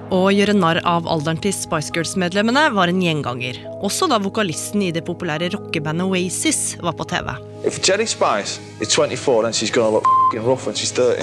Å 0.09 0.21
gjøre 0.33 0.55
narr 0.57 0.79
av 0.81 1.05
alderen 1.05 1.37
til 1.43 1.53
Spice 1.53 1.93
Girls-medlemmene 1.93 2.63
var 2.73 2.89
en 2.89 3.03
gjenganger. 3.03 3.59
Også 3.85 4.09
da 4.09 4.17
vokalisten 4.17 4.81
i 4.81 4.89
det 4.95 5.03
populære 5.05 5.51
rockebandet 5.53 6.09
Oasis 6.09 6.73
var 6.81 6.97
på 6.97 7.05
TV. 7.13 7.29
If 7.61 7.77
Jenny 7.85 8.09
Spice 8.09 8.57
is 8.81 8.89
24, 8.97 9.45
then 9.45 9.53
she's 9.53 9.69
gonna 9.69 9.93
look 9.93 10.09
rough 10.41 10.65
when 10.65 10.73
she's 10.73 10.89
30. 10.89 11.21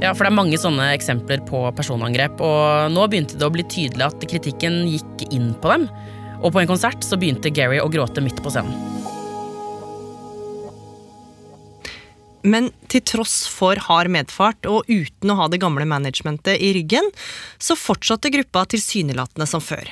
Ja, 0.00 0.16
for 0.16 0.24
det 0.24 0.32
er 0.32 0.40
mange 0.40 0.56
sånne 0.60 0.88
eksempler 0.96 1.44
på 1.44 1.66
personangrep, 1.76 2.40
og 2.40 2.92
nå 2.96 3.08
begynte 3.12 3.36
det 3.36 3.44
å 3.44 3.52
bli 3.52 3.68
tydelig 3.68 4.08
at 4.08 4.24
kritikken 4.32 4.86
gikk 4.88 5.28
inn 5.28 5.52
på 5.60 5.76
dem. 5.76 5.88
Og 6.40 6.48
på 6.48 6.64
en 6.64 6.68
konsert 6.68 7.04
så 7.04 7.20
begynte 7.20 7.52
Gary 7.52 7.76
å 7.84 7.92
gråte 7.92 8.24
midt 8.24 8.40
på 8.40 8.56
scenen. 8.56 9.03
Men 12.44 12.68
til 12.92 13.00
tross 13.08 13.46
for 13.48 13.80
hard 13.86 14.10
medfart 14.12 14.68
og 14.68 14.88
uten 14.90 15.32
å 15.32 15.38
ha 15.38 15.48
det 15.48 15.62
gamle 15.62 15.86
managementet 15.88 16.60
i 16.60 16.74
ryggen, 16.76 17.08
så 17.58 17.76
fortsatte 17.78 18.32
gruppa 18.34 18.66
tilsynelatende 18.68 19.48
som 19.48 19.64
før. 19.64 19.88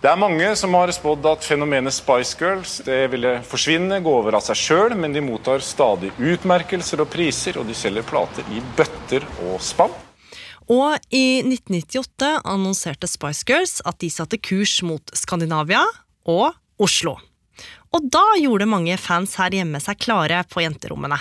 Det 0.00 0.08
er 0.08 0.16
mange 0.16 0.46
som 0.56 0.72
har 0.78 0.88
spådd 0.96 1.26
at 1.28 1.44
fenomenet 1.44 1.92
Spice 1.92 2.38
Girls 2.40 2.78
det 2.86 3.10
ville 3.12 3.34
forsvinne, 3.44 3.98
gå 4.00 4.14
over 4.22 4.38
av 4.38 4.46
seg 4.46 4.56
sjøl, 4.56 4.94
men 4.96 5.12
de 5.12 5.20
mottar 5.20 5.60
stadig 5.60 6.08
utmerkelser 6.16 7.02
og 7.04 7.10
priser, 7.12 7.58
og 7.60 7.68
de 7.68 7.76
selger 7.76 8.06
plater 8.08 8.48
i 8.48 8.62
bøtter 8.78 9.26
og 9.50 9.58
spann. 9.60 9.92
Og 10.72 10.94
i 11.12 11.42
1998 11.42 12.30
annonserte 12.48 13.10
Spice 13.10 13.44
Girls 13.44 13.82
at 13.84 13.98
de 14.00 14.08
satte 14.08 14.38
kurs 14.40 14.78
mot 14.86 15.12
Skandinavia 15.12 15.82
og 16.24 16.54
Oslo. 16.80 17.18
Og 17.92 18.08
da 18.08 18.24
gjorde 18.40 18.70
mange 18.70 18.96
fans 18.96 19.36
her 19.36 19.52
hjemme 19.52 19.82
seg 19.84 20.00
klare 20.00 20.40
på 20.48 20.64
jenterommene. 20.64 21.20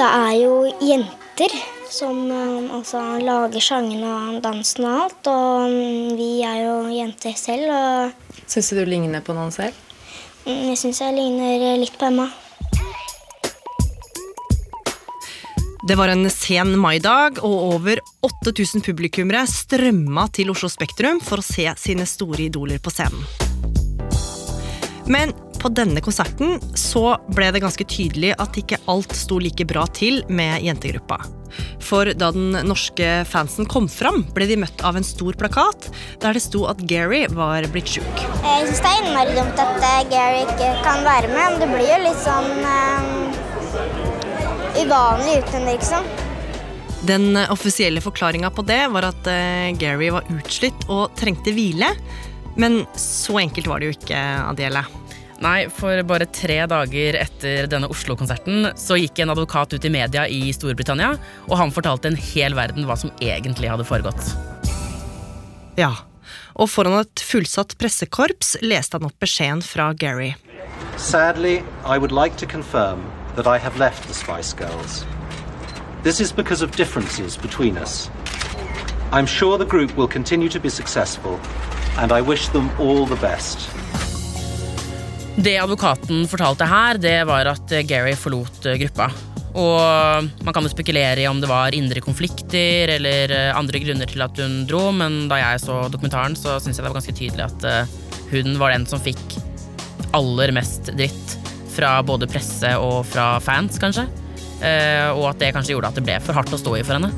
Det 0.00 0.06
er 0.08 0.34
jo 0.40 0.52
jenter 0.80 1.52
som 1.92 2.22
eh, 2.32 2.70
altså, 2.72 3.00
lager 3.20 3.60
sangene 3.60 4.08
og 4.08 4.38
dansen 4.40 4.86
og 4.88 5.00
alt. 5.04 5.28
Og 5.28 5.66
mm, 5.68 6.14
vi 6.16 6.28
er 6.40 6.62
jo 6.62 6.76
jenter 6.88 7.34
selv. 7.36 7.68
Og 7.68 8.46
Syns 8.48 8.70
du 8.72 8.78
du 8.78 8.88
ligner 8.88 9.20
på 9.20 9.36
noen 9.36 9.52
selv? 9.52 9.76
mm, 10.46 10.70
jeg 10.70 10.78
syns 10.80 11.02
jeg 11.04 11.12
ligner 11.18 11.76
litt 11.82 11.98
på 12.00 12.08
Emma. 12.08 12.30
Det 15.84 15.98
var 16.00 16.14
en 16.14 16.30
sen 16.32 16.72
maidag, 16.80 17.44
og 17.44 17.76
over 17.76 18.00
8000 18.24 18.80
publikummere 18.88 19.44
strømma 19.52 20.30
til 20.32 20.54
Oslo 20.54 20.72
Spektrum 20.72 21.20
for 21.20 21.44
å 21.44 21.44
se 21.44 21.68
sine 21.76 22.08
store 22.08 22.46
idoler 22.48 22.80
på 22.80 22.88
scenen. 22.94 23.20
Men 25.12 25.36
på 25.60 25.70
denne 25.76 26.00
konserten 26.04 26.56
så 26.78 27.18
ble 27.34 27.50
det 27.52 27.62
ganske 27.62 27.84
tydelig 27.84 28.32
at 28.40 28.56
ikke 28.56 28.80
alt 28.90 29.12
sto 29.16 29.38
like 29.42 29.66
bra 29.68 29.84
til 29.96 30.22
med 30.32 30.64
jentegruppa. 30.64 31.20
For 31.82 32.12
da 32.14 32.30
den 32.34 32.54
norske 32.66 33.08
fansen 33.28 33.66
kom 33.70 33.88
fram, 33.90 34.22
ble 34.34 34.46
de 34.50 34.58
møtt 34.62 34.84
av 34.86 34.98
en 34.98 35.06
stor 35.06 35.36
plakat 35.38 35.90
der 36.22 36.36
det 36.36 36.44
sto 36.44 36.64
at 36.70 36.82
Gary 36.90 37.24
var 37.34 37.66
blitt 37.74 37.90
sjuk. 37.96 38.24
Jeg 38.44 38.68
syns 38.68 38.82
det 38.84 38.92
er 38.92 39.02
innmari 39.02 39.36
dumt 39.36 39.62
at 39.62 39.86
eh, 39.90 40.00
Gary 40.12 40.44
ikke 40.46 40.72
kan 40.86 41.04
være 41.06 41.32
med. 41.32 41.38
Men 41.40 41.62
det 41.62 41.70
blir 41.72 41.88
jo 41.88 42.00
litt 42.04 42.20
sånn 42.22 42.50
um, 42.62 43.10
uvanlig 44.78 45.40
uten 45.42 45.66
det, 45.66 45.76
liksom. 45.80 46.10
Den 47.08 47.32
offisielle 47.48 48.02
forklaringa 48.04 48.50
på 48.52 48.62
det 48.68 48.82
var 48.92 49.08
at 49.08 49.30
eh, 49.32 49.70
Gary 49.80 50.10
var 50.14 50.28
utslitt 50.36 50.86
og 50.88 51.16
trengte 51.18 51.54
hvile. 51.56 51.94
Men 52.60 52.82
så 52.98 53.40
enkelt 53.40 53.70
var 53.70 53.80
det 53.80 53.90
jo 53.90 53.96
ikke, 53.96 54.20
Adele. 54.50 54.84
Nei, 55.40 55.70
for 55.72 56.02
bare 56.04 56.26
tre 56.28 56.58
dager 56.68 57.16
etter 57.16 57.64
denne 57.72 57.88
Oslo-konserten 57.88 58.74
så 58.76 58.98
gikk 59.00 59.22
en 59.22 59.32
advokat 59.32 59.72
ut 59.72 59.86
i 59.88 59.92
media 59.92 60.26
i 60.28 60.50
Storbritannia, 60.52 61.14
og 61.48 61.56
han 61.56 61.72
fortalte 61.72 62.10
en 62.10 62.18
hel 62.20 62.52
verden 62.58 62.84
hva 62.84 62.98
som 63.00 63.12
egentlig 63.24 63.70
hadde 63.72 63.86
foregått. 63.88 64.34
Ja, 65.80 65.94
og 66.60 66.68
foran 66.68 66.98
et 67.00 67.24
fullsatt 67.24 67.72
pressekorps 67.80 68.58
leste 68.60 68.98
han 68.98 69.08
opp 69.08 69.16
beskjeden 69.22 69.64
fra 69.64 69.94
Gary. 69.96 70.34
Sadly, 70.98 71.62
I 71.86 71.96
would 71.96 72.12
like 72.12 72.36
to 72.36 72.46
confirm 72.46 73.00
that 73.36 73.46
I 73.46 73.56
have 73.56 73.78
left 73.78 74.06
the 74.08 74.14
Spice 74.14 74.52
Girls. 74.52 75.06
This 76.02 76.20
is 76.20 76.32
because 76.32 76.60
of 76.60 76.76
differences 76.76 77.38
between 77.38 77.78
us. 77.78 78.10
I'm 79.10 79.26
sure 79.26 79.56
the 79.56 79.64
group 79.64 79.96
will 79.96 80.08
continue 80.08 80.50
to 80.50 80.60
be 80.60 80.68
successful, 80.68 81.40
and 81.96 82.12
I 82.12 82.20
wish 82.20 82.48
them 82.48 82.68
all 82.78 83.06
the 83.06 83.16
best. 83.16 83.70
Det 85.36 85.58
advokaten 85.58 86.24
fortalte 86.28 86.66
her, 86.66 86.98
det 86.98 87.18
var 87.28 87.48
at 87.52 87.72
Gary 87.88 88.14
forlot 88.18 88.66
eh, 88.66 88.78
gruppa. 88.82 89.10
Og 89.50 90.26
man 90.46 90.54
kan 90.54 90.66
jo 90.66 90.70
spekulere 90.70 91.22
i 91.22 91.28
om 91.30 91.40
det 91.42 91.50
var 91.50 91.74
indre 91.74 92.02
konflikter 92.04 92.92
eller 92.96 93.32
eh, 93.34 93.50
andre 93.56 93.80
grunner 93.82 94.10
til 94.10 94.24
at 94.26 94.40
hun 94.42 94.64
dro, 94.68 94.88
men 94.94 95.24
da 95.30 95.40
jeg 95.40 95.62
så 95.64 95.84
dokumentaren, 95.92 96.36
så 96.38 96.58
syns 96.58 96.76
jeg 96.78 96.84
det 96.84 96.90
var 96.90 96.98
ganske 96.98 97.16
tydelig 97.16 97.46
at 97.46 97.66
eh, 97.68 97.94
hun 98.34 98.58
var 98.60 98.74
den 98.74 98.86
som 98.90 99.02
fikk 99.02 99.38
aller 100.16 100.52
mest 100.54 100.90
dritt 100.98 101.36
fra 101.70 101.96
både 102.02 102.28
presse 102.30 102.74
og 102.82 103.04
fra 103.06 103.32
fans, 103.42 103.78
kanskje. 103.80 104.08
Og 104.60 105.22
at 105.30 105.38
det 105.40 105.52
kanskje 105.54 105.72
gjorde 105.72 105.88
at 105.92 105.96
det 105.96 106.02
ble 106.04 106.16
for 106.20 106.36
hardt 106.36 106.52
å 106.52 106.58
stå 106.60 106.74
i 106.76 106.82
for 106.84 106.98
henne. 106.98 107.12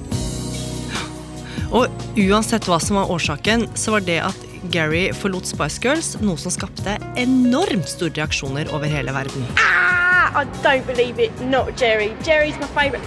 Og 1.73 1.89
uansett 2.21 2.69
hva 2.69 2.79
som 2.85 3.01
var 3.01 3.11
årsaken, 3.11 3.65
så 3.75 3.97
var 3.97 4.05
det 4.05 4.21
at 4.29 4.52
Gary 4.71 5.11
forlot 5.13 5.47
Spice 5.47 5.81
Girls, 5.83 6.15
noe 6.21 6.37
som 6.39 6.53
skapte 6.55 6.95
enormt 7.19 7.89
store 7.89 8.13
reaksjoner 8.15 8.71
over 8.73 8.87
hele 8.87 9.13
verden. 9.13 9.47
Ah, 9.59 10.43
I 10.43 10.45
don't 10.63 10.87
believe 10.87 11.19
it. 11.19 11.33
Not 11.41 11.77
Jerry. 11.77 12.15
Jerry's 12.23 12.59
my 12.61 12.69
favourite. 12.69 13.05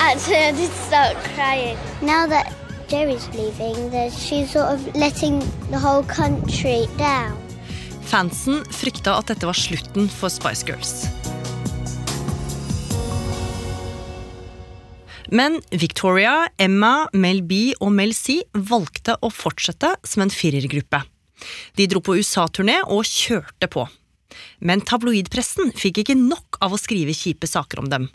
Actually, 0.00 0.36
I 0.36 0.52
did 0.52 0.70
start 0.70 1.16
crying. 1.34 1.78
Now 2.02 2.26
that 2.26 2.52
Jerry's 2.88 3.28
leaving, 3.34 3.90
she's 4.10 4.50
sort 4.50 4.66
of 4.74 4.80
letting 4.94 5.38
the 5.70 5.78
whole 5.78 6.02
country 6.02 6.88
down. 6.98 7.38
Fansen 8.04 8.64
frykta 8.70 9.16
at 9.18 9.26
dette 9.26 9.46
var 9.46 9.56
slutten 9.56 10.08
for 10.08 10.28
Spice 10.28 10.62
Girls. 10.66 11.23
Men 15.32 15.60
Victoria, 15.70 16.48
Emma, 16.58 17.08
Mel 17.12 17.42
B 17.46 17.72
og 17.80 17.92
Mel 17.94 18.14
C 18.16 18.42
valgte 18.52 19.16
å 19.24 19.30
fortsette 19.32 19.94
som 20.04 20.24
en 20.24 20.32
firergruppe. 20.32 21.00
De 21.76 21.86
dro 21.90 22.02
på 22.04 22.16
USA-turné 22.20 22.80
og 22.84 23.06
kjørte 23.08 23.68
på. 23.72 23.86
Men 24.58 24.82
tabloidpressen 24.84 25.72
fikk 25.78 26.02
ikke 26.02 26.18
nok 26.18 26.58
av 26.64 26.74
å 26.74 26.80
skrive 26.80 27.14
kjipe 27.14 27.48
saker 27.48 27.84
om 27.84 27.90
dem. 27.92 28.08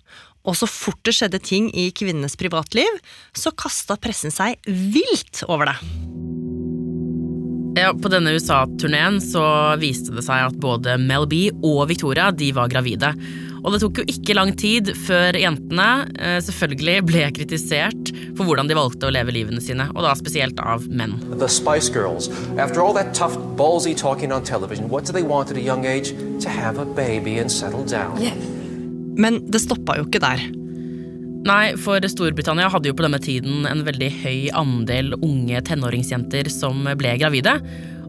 Og 0.48 0.56
så 0.58 0.70
fort 0.70 1.02
det 1.06 1.16
skjedde 1.18 1.42
ting 1.44 1.68
i 1.76 1.90
kvinnenes 1.96 2.38
privatliv, 2.40 3.00
så 3.36 3.52
kasta 3.52 4.00
pressen 4.00 4.34
seg 4.34 4.60
vilt 4.68 5.44
over 5.48 5.72
det. 5.72 5.78
Ja, 7.80 7.94
På 7.94 8.10
denne 8.12 8.34
USA-turneen 8.36 9.20
så 9.24 9.44
viste 9.80 10.12
det 10.16 10.26
seg 10.26 10.50
at 10.50 10.58
både 10.60 10.98
Mel 11.00 11.28
B 11.30 11.46
og 11.54 11.86
Victoria 11.92 12.32
de 12.36 12.50
var 12.56 12.72
gravide. 12.72 13.14
Og 13.64 13.74
det 13.74 13.82
tok 13.84 14.02
jo 14.02 14.06
ikke 14.12 14.36
lang 14.38 14.54
tid 14.60 14.94
før 14.96 15.38
jentene 15.40 15.88
eh, 16.20 16.38
selvfølgelig 16.46 16.98
ble 17.10 17.26
kritisert 17.36 18.14
for 18.38 18.48
hvordan 18.48 18.70
de 18.70 18.78
valgte 18.78 19.10
å 19.10 19.14
leve 19.14 19.36
livene 19.36 19.64
sine, 19.64 19.90
og 19.96 20.06
da 20.06 20.14
spesielt 20.18 20.60
av 20.64 20.88
menn. 20.88 21.18
The 21.40 21.50
Spice 21.52 21.92
Girls. 21.94 22.30
After 22.58 22.84
all 22.84 22.96
that 22.96 23.14
tough, 23.14 23.36
ballsy 23.60 23.96
talking 23.96 24.32
on 24.32 24.44
television, 24.44 24.90
what 24.90 25.06
do 25.06 25.14
they 25.14 25.24
want 25.24 25.52
at 25.52 25.58
a 25.58 25.64
young 25.64 25.86
age? 25.86 26.14
To 26.44 26.50
have 26.50 26.80
a 26.80 26.86
baby 26.86 27.38
and 27.40 27.52
settle 27.52 27.84
down. 27.84 28.20
Men 29.20 29.44
det 29.52 29.64
stoppa 29.66 29.98
jo 30.00 30.08
ikke 30.08 30.24
der. 30.24 30.46
Nei, 31.48 31.76
for 31.80 32.04
Storbritannia 32.04 32.68
hadde 32.72 32.92
jo 32.92 32.96
på 33.00 33.06
denne 33.06 33.20
tiden 33.24 33.68
en 33.68 33.84
veldig 33.88 34.10
høy 34.22 34.50
andel 34.60 35.14
unge 35.20 35.62
tenåringsjenter 35.68 36.50
som 36.52 36.84
ble 37.00 37.16
gravide. 37.22 37.56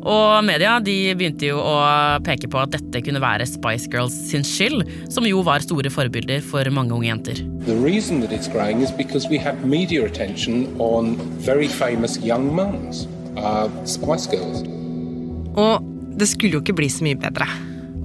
Og 0.01 0.45
media 0.47 0.79
de 0.81 0.95
begynte 1.19 1.51
jo 1.51 1.59
å 1.61 1.77
peke 2.25 2.49
på 2.49 2.61
at 2.63 2.73
dette 2.73 3.03
kunne 3.05 3.21
være 3.21 3.47
Spice 3.49 3.91
Girls 3.93 4.17
sin 4.31 4.45
skyld, 4.47 4.87
som 5.13 5.27
jo 5.29 5.43
var 5.45 5.65
store 5.65 5.93
forbilder 5.93 6.41
for 6.45 6.65
mange 6.73 6.97
unge 6.97 7.11
jenter. 7.11 7.43
The 7.67 7.77
reason 7.77 8.23
that 8.25 8.33
it's 8.33 8.49
growing 8.49 8.81
is 8.81 8.91
because 8.91 9.29
we 9.29 9.39
have 9.39 9.65
media 9.65 10.07
attention 10.07 10.69
on 10.81 11.17
very 11.45 11.69
famous 11.69 12.17
young 12.19 12.49
mums, 12.55 13.07
uh, 13.37 13.69
Spice 13.85 14.31
Girls. 14.33 14.65
Og 15.61 15.85
det 16.17 16.31
skulle 16.31 16.57
jo 16.57 16.65
ikke 16.65 16.79
bli 16.81 16.89
så 16.93 17.05
mye 17.05 17.19
bedre. 17.21 17.49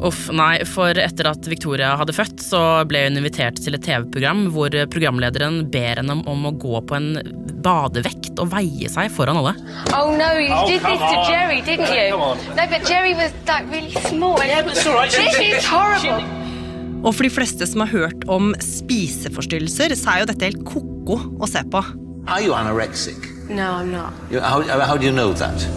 Uff, 0.04 0.26
nei, 0.36 0.60
for 0.68 0.98
etter 1.00 1.30
at 1.30 1.46
Victoria 1.48 1.94
hadde 1.96 2.12
født, 2.14 2.42
så 2.44 2.60
ble 2.90 3.06
hun 3.06 3.16
invitert 3.22 3.62
til 3.64 3.78
et 3.78 3.84
TV-program 3.86 4.42
hvor 4.52 4.74
programlederen 4.92 5.62
ber 5.72 6.02
henne 6.02 6.18
om 6.28 6.48
å 6.50 6.52
gå 6.60 6.82
på 6.90 6.98
en 6.98 7.14
badevekt 7.66 8.36
og 8.44 8.50
veie 8.52 8.90
seg 8.92 9.08
foran 9.16 9.40
alle. 9.40 9.54
Oh 9.96 10.12
no, 10.12 10.28
you 10.36 10.52
Oh, 10.52 10.68
did 10.68 10.84
this 10.84 11.00
to. 11.00 11.22
Jerry, 11.32 11.62
didn't 11.66 11.90
you? 11.96 12.12
No, 12.18 12.68
but 12.70 12.84
Jerry 12.86 13.14
was 13.16 13.32
like 13.48 13.72
really 13.72 13.96
small. 14.10 14.36
Yeah, 14.44 14.62
but 14.64 14.76
it's 14.76 14.86
all 14.86 14.96
right. 15.00 15.10
This 15.10 15.40
is 15.40 15.66
horrible. 15.66 16.22
Og 17.06 17.14
for 17.16 17.24
de 17.24 17.30
fleste 17.30 17.66
som 17.70 17.86
har 17.86 17.92
hørt 17.94 18.28
om 18.32 18.52
spiseforstyrrelser, 18.62 19.96
så 19.96 20.12
er 20.16 20.24
jo 20.24 20.30
dette 20.34 20.48
helt 20.52 20.64
ko-ko 20.68 21.20
å 21.40 21.48
se 21.50 21.62
på. 21.72 21.82
Are 22.28 22.42
you 22.44 22.54
anorexic? 22.58 23.32
No, 23.50 23.72
I'm 23.80 23.92
not. 23.94 24.14
ikke. 24.32 24.42
How, 24.42 24.62
how 24.90 24.98
do 24.98 25.06
you 25.06 25.14
know 25.14 25.32
that? 25.38 25.68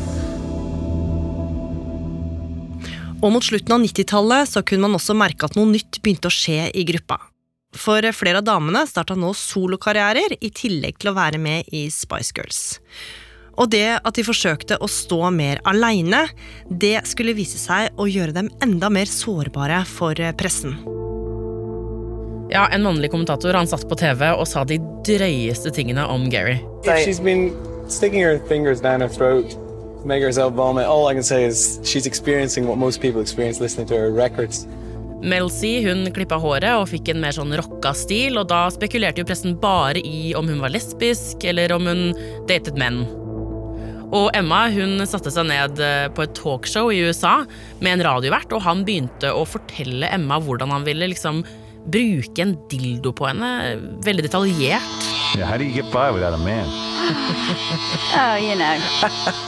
Og 3.19 3.33
mot 3.35 3.43
slutten 3.43 3.75
av 3.75 3.83
90-tallet 3.83 4.47
så 4.47 4.63
kunne 4.63 4.87
man 4.87 4.95
også 4.95 5.17
merke 5.19 5.49
at 5.49 5.57
noe 5.59 5.67
nytt 5.73 5.99
begynte 6.05 6.31
å 6.31 6.35
skje 6.35 6.69
i 6.71 6.85
gruppa. 6.87 7.19
For 7.75 8.05
flere 8.15 8.41
av 8.41 8.47
damene 8.47 8.85
starta 8.89 9.17
nå 9.19 9.33
solokarrierer, 9.37 10.37
i 10.41 10.51
tillegg 10.55 11.01
til 11.03 11.11
å 11.11 11.17
være 11.19 11.41
med 11.43 11.69
i 11.75 11.89
Spice 11.93 12.33
Girls. 12.37 12.63
Og 13.59 13.73
det 13.75 13.99
at 13.99 14.15
de 14.15 14.23
forsøkte 14.23 14.79
å 14.79 14.87
stå 14.89 15.33
mer 15.35 15.59
aleine, 15.67 16.29
det 16.71 17.03
skulle 17.11 17.35
vise 17.35 17.59
seg 17.59 17.91
å 17.99 18.07
gjøre 18.07 18.37
dem 18.39 18.53
enda 18.63 18.89
mer 18.93 19.11
sårbare 19.11 19.83
for 19.91 20.15
pressen. 20.39 20.79
Ja, 22.49 22.69
En 22.73 22.87
mannlig 22.87 23.11
kommentator 23.13 23.53
han 23.53 23.69
satt 23.69 23.85
på 23.91 23.99
TV 23.99 24.31
og 24.31 24.47
sa 24.49 24.63
de 24.65 24.79
drøyeste 25.05 25.75
tingene 25.75 26.07
om 26.09 26.31
Gary. 26.31 26.63
If 26.87 27.05
she's 27.05 27.21
been 27.21 27.51
sticking 27.89 28.23
her 28.23 28.39
fingers 28.49 28.81
down 28.81 29.03
her 29.03 29.11
throat 29.11 29.59
herself 30.07 30.55
vomit, 30.55 30.87
all 30.87 31.07
I 31.09 31.15
can 31.15 31.23
say 31.23 31.45
is 31.45 31.81
she's 31.85 32.07
experiencing 32.07 32.67
what 32.67 32.79
most 32.79 33.01
people 33.01 33.21
experience 33.21 33.61
listening 33.61 33.87
to 33.89 33.95
her 33.95 34.11
records. 34.11 34.67
Mel 35.23 35.51
C 35.51 35.83
hun 35.83 36.07
klippa 36.15 36.39
håret 36.39 36.79
og 36.79 36.89
fikk 36.93 37.11
en 37.11 37.21
mer 37.21 37.35
sånn 37.35 37.51
rocka 37.59 37.91
stil, 37.97 38.39
og 38.39 38.49
da 38.53 38.69
spekulerte 38.71 39.23
jo 39.23 39.27
pressen 39.27 39.57
bare 39.59 39.99
i 39.99 40.35
om 40.39 40.47
hun 40.47 40.61
var 40.63 40.71
lesbisk, 40.71 41.43
eller 41.43 41.75
om 41.75 41.89
hun 41.91 42.05
datet 42.47 42.79
menn. 42.79 43.03
Og 44.15 44.31
Emma 44.37 44.69
hun 44.73 45.03
satte 45.05 45.33
seg 45.35 45.51
ned 45.51 45.81
eh, 45.85 46.07
på 46.15 46.25
et 46.25 46.37
talkshow 46.39 46.93
i 46.95 47.03
USA 47.05 47.43
med 47.83 47.99
en 47.99 48.05
radiovert, 48.07 48.55
og 48.55 48.63
han 48.65 48.85
begynte 48.87 49.35
å 49.35 49.45
fortelle 49.45 50.09
Emma 50.15 50.39
hvordan 50.41 50.73
han 50.73 50.87
ville 50.87 51.11
liksom 51.11 51.43
bruke 51.89 52.45
en 52.45 52.55
dildo 52.71 53.13
på 53.17 53.29
henne, 53.29 53.51
veldig 54.07 54.29
detaljert. 54.29 55.09
Yeah, 55.37 55.45
how 55.51 55.59
do 55.59 55.65
you 55.65 55.75
get 55.75 55.91
by 55.93 56.11
without 56.11 56.33
a 56.33 56.41
man? 56.41 56.98
Oh, 58.19 58.37
you 58.37 58.57
know. 58.57 58.77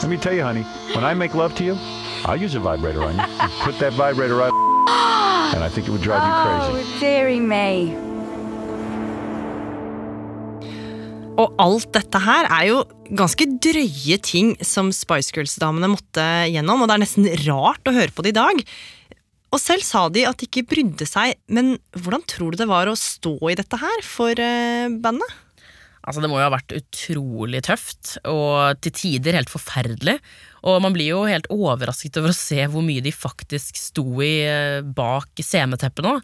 Let 0.00 0.08
me 0.08 0.16
tell 0.16 0.32
you, 0.32 0.42
honey, 0.42 0.62
when 0.94 1.04
I 1.04 1.14
make 1.14 1.34
love 1.34 1.54
to 1.56 1.64
you, 1.64 1.76
I 2.24 2.34
use 2.34 2.54
a 2.54 2.60
vibrator 2.60 3.02
on 3.02 3.16
you. 3.16 3.22
You 3.22 3.48
Put 3.64 3.78
that 3.80 3.92
vibrator 3.94 4.36
right, 4.36 4.52
and 5.54 5.64
I 5.64 5.68
think 5.68 5.88
it 5.88 5.90
would 5.90 6.02
drive 6.02 6.22
you 6.22 6.34
crazy. 6.44 6.96
Oh, 6.96 7.00
dearie 7.00 7.40
me. 7.40 7.96
Og 11.40 11.54
alt 11.62 11.88
dette 11.96 12.20
her 12.20 12.48
er 12.52 12.64
jo 12.68 12.80
ganske 13.16 13.46
drøye 13.64 14.18
ting 14.22 14.54
som 14.64 14.90
Spice 14.92 15.32
Girls-damene 15.34 15.88
måtte 15.90 16.24
gjennom, 16.52 16.82
og 16.82 16.90
det 16.90 16.96
er 16.96 17.04
nesten 17.04 17.28
rart 17.46 17.88
å 17.88 17.96
høre 17.96 18.12
på 18.12 18.24
det 18.26 18.34
i 18.34 18.38
dag. 18.40 18.64
Og 19.50 19.58
selv 19.58 19.82
sa 19.82 20.04
de 20.12 20.26
at 20.28 20.38
de 20.38 20.46
ikke 20.46 20.68
brydde 20.70 21.08
seg, 21.08 21.34
men 21.50 21.74
hvordan 21.96 22.22
tror 22.28 22.52
du 22.54 22.60
det 22.60 22.68
var 22.70 22.90
å 22.90 22.98
stå 22.98 23.34
i 23.50 23.56
dette 23.58 23.80
her 23.80 24.04
for 24.06 24.36
eh, 24.36 24.92
bandet? 25.02 25.38
Altså, 26.00 26.22
det 26.22 26.30
må 26.32 26.38
jo 26.38 26.46
ha 26.46 26.52
vært 26.54 26.72
utrolig 26.72 27.60
tøft, 27.66 28.14
og 28.28 28.78
til 28.80 28.94
tider 28.96 29.36
helt 29.36 29.52
forferdelig. 29.52 30.16
Og 30.64 30.80
man 30.84 30.94
blir 30.96 31.12
jo 31.12 31.26
helt 31.28 31.48
overrasket 31.52 32.16
over 32.20 32.32
å 32.32 32.36
se 32.36 32.64
hvor 32.72 32.84
mye 32.84 33.04
de 33.04 33.12
faktisk 33.12 33.76
sto 33.80 34.06
i 34.24 34.40
eh, 34.46 34.80
bak 34.84 35.42
sceneteppet 35.44 36.06
nå. 36.06 36.14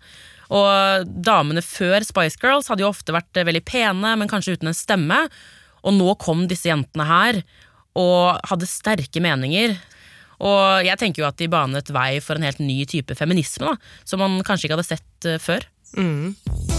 Og 0.57 1.13
damene 1.27 1.65
før 1.65 2.05
Spice 2.07 2.41
Girls 2.41 2.71
hadde 2.71 2.85
jo 2.85 2.93
ofte 2.93 3.15
vært 3.17 3.37
eh, 3.37 3.47
veldig 3.49 3.65
pene, 3.69 4.15
men 4.17 4.31
kanskje 4.31 4.57
uten 4.57 4.73
en 4.73 4.77
stemme. 4.77 5.21
Og 5.87 5.97
nå 5.97 6.17
kom 6.23 6.47
disse 6.49 6.71
jentene 6.71 7.09
her 7.09 7.43
og 7.97 8.41
hadde 8.49 8.69
sterke 8.69 9.23
meninger. 9.25 9.77
Og 10.45 10.85
jeg 10.85 11.01
tenker 11.01 11.23
jo 11.23 11.29
at 11.31 11.39
de 11.41 11.49
banet 11.53 11.93
vei 11.95 12.19
for 12.25 12.37
en 12.37 12.45
helt 12.45 12.61
ny 12.61 12.83
type 12.89 13.17
feminisme, 13.17 13.73
da, 13.73 14.01
som 14.09 14.21
man 14.21 14.41
kanskje 14.45 14.69
ikke 14.69 14.81
hadde 14.81 14.91
sett 14.93 15.29
eh, 15.29 15.41
før. 15.43 15.69
Mm. 15.97 16.76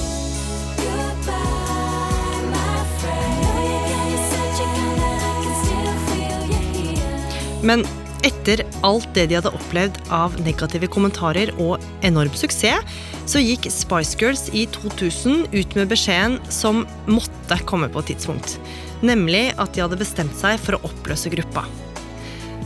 Men 7.66 7.86
etter 8.26 8.64
alt 8.86 9.08
det 9.16 9.28
de 9.30 9.38
hadde 9.38 9.54
opplevd 9.56 9.98
av 10.14 10.36
negative 10.44 10.90
kommentarer 10.92 11.52
og 11.62 11.84
enorm 12.06 12.34
suksess, 12.38 12.84
så 13.28 13.42
gikk 13.42 13.68
Spice 13.72 14.18
Girls 14.20 14.48
i 14.56 14.66
2000 14.72 15.50
ut 15.52 15.76
med 15.76 15.90
beskjeden 15.92 16.38
som 16.54 16.86
måtte 17.10 17.60
komme 17.68 17.90
på 17.92 18.04
et 18.04 18.14
tidspunkt. 18.14 18.58
Nemlig 19.06 19.52
at 19.58 19.74
de 19.76 19.84
hadde 19.84 20.00
bestemt 20.00 20.36
seg 20.40 20.60
for 20.62 20.78
å 20.78 20.84
oppløse 20.88 21.32
gruppa. 21.34 21.66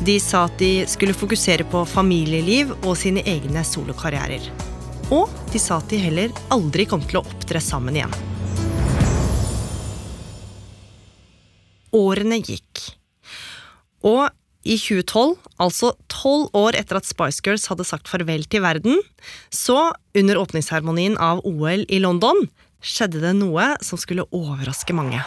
De 0.06 0.16
sa 0.22 0.46
at 0.48 0.58
de 0.58 0.86
skulle 0.90 1.18
fokusere 1.18 1.66
på 1.70 1.84
familieliv 1.86 2.72
og 2.80 2.96
sine 2.98 3.22
egne 3.28 3.62
solokarrierer. 3.68 4.48
Og 5.14 5.30
de 5.52 5.60
sa 5.62 5.78
at 5.82 5.92
de 5.92 6.00
heller 6.02 6.34
aldri 6.54 6.88
kom 6.90 7.04
til 7.06 7.20
å 7.20 7.26
opptre 7.26 7.62
sammen 7.62 8.00
igjen. 8.00 8.14
Årene 11.98 12.40
gikk. 12.40 12.86
Og 14.08 14.30
i 14.62 14.78
2012, 14.78 15.38
altså 15.62 15.94
tolv 16.12 16.50
år 16.58 16.78
etter 16.78 17.00
at 17.00 17.08
Spice 17.08 17.42
Girls 17.46 17.66
hadde 17.72 17.86
sagt 17.88 18.10
farvel 18.12 18.46
til 18.46 18.62
verden, 18.62 19.00
så, 19.50 19.92
under 20.18 20.42
åpningsseremonien 20.42 21.18
av 21.22 21.42
OL 21.48 21.86
i 21.90 22.02
London, 22.04 22.46
skjedde 22.82 23.22
det 23.24 23.34
noe 23.38 23.74
som 23.86 24.00
skulle 24.02 24.28
overraske 24.30 24.94
mange. 24.98 25.22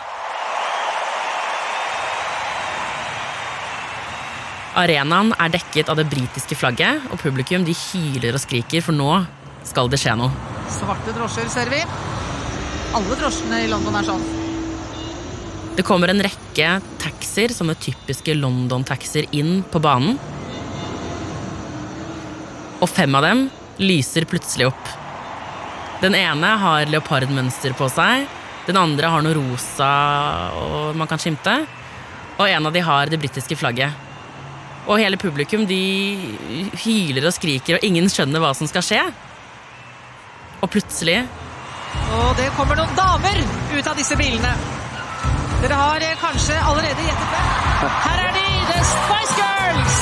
Arenaen 4.74 5.30
er 5.38 5.52
dekket 5.54 5.90
av 5.90 5.98
det 6.00 6.08
britiske 6.10 6.58
flagget, 6.58 7.04
og 7.14 7.20
publikum 7.22 7.66
de 7.66 7.74
hyler 7.78 8.34
og 8.34 8.42
skriker, 8.42 8.82
for 8.82 8.94
nå 8.94 9.20
skal 9.66 9.90
det 9.90 10.02
skje 10.02 10.16
noe. 10.18 10.34
Svarte 10.74 11.14
drosjer 11.14 11.50
ser 11.52 11.70
vi. 11.70 11.82
Alle 12.94 13.18
drosjene 13.18 13.62
i 13.64 13.70
London 13.70 13.98
er 13.98 14.10
sånn. 14.10 14.43
Det 15.74 15.82
kommer 15.82 16.08
en 16.08 16.22
rekke 16.22 16.68
taxier, 17.02 17.50
sånne 17.50 17.74
typiske 17.74 18.34
London-taxier, 18.38 19.26
inn 19.34 19.64
på 19.66 19.80
banen. 19.82 20.14
Og 22.78 22.86
fem 22.90 23.14
av 23.18 23.26
dem 23.26 23.48
lyser 23.82 24.28
plutselig 24.30 24.68
opp. 24.68 24.92
Den 26.02 26.14
ene 26.14 26.52
har 26.62 26.86
leopardmønster 26.92 27.74
på 27.74 27.88
seg, 27.90 28.28
den 28.68 28.78
andre 28.78 29.10
har 29.10 29.24
noe 29.24 29.34
rosa 29.34 29.90
og 30.60 30.94
man 30.96 31.10
kan 31.10 31.18
skimte, 31.20 31.56
og 32.38 32.46
en 32.46 32.70
av 32.70 32.74
de 32.74 32.82
har 32.84 33.10
det 33.10 33.18
britiske 33.22 33.58
flagget. 33.58 33.90
Og 34.86 35.00
hele 35.00 35.18
publikum 35.18 35.66
de 35.66 35.80
hyler 36.84 37.26
og 37.26 37.34
skriker, 37.34 37.78
og 37.80 37.86
ingen 37.86 38.06
skjønner 38.12 38.42
hva 38.42 38.52
som 38.54 38.70
skal 38.70 38.84
skje. 38.84 39.02
Og 40.62 40.70
plutselig 40.70 41.24
Og 42.14 42.30
det 42.38 42.46
kommer 42.56 42.78
noen 42.78 42.94
damer 42.96 43.42
ut 43.74 43.86
av 43.86 43.98
disse 43.98 44.16
bilene. 44.18 44.54
Dere 45.64 45.76
har 45.80 46.02
eh, 46.04 46.16
kanskje 46.20 46.54
allerede 46.60 47.04
gjettet 47.06 47.30
det. 47.32 47.44
Her 48.04 48.18
er 48.20 48.34
de, 48.36 48.48
The 48.68 48.80
Spice 48.84 49.36
Girls! 49.38 49.94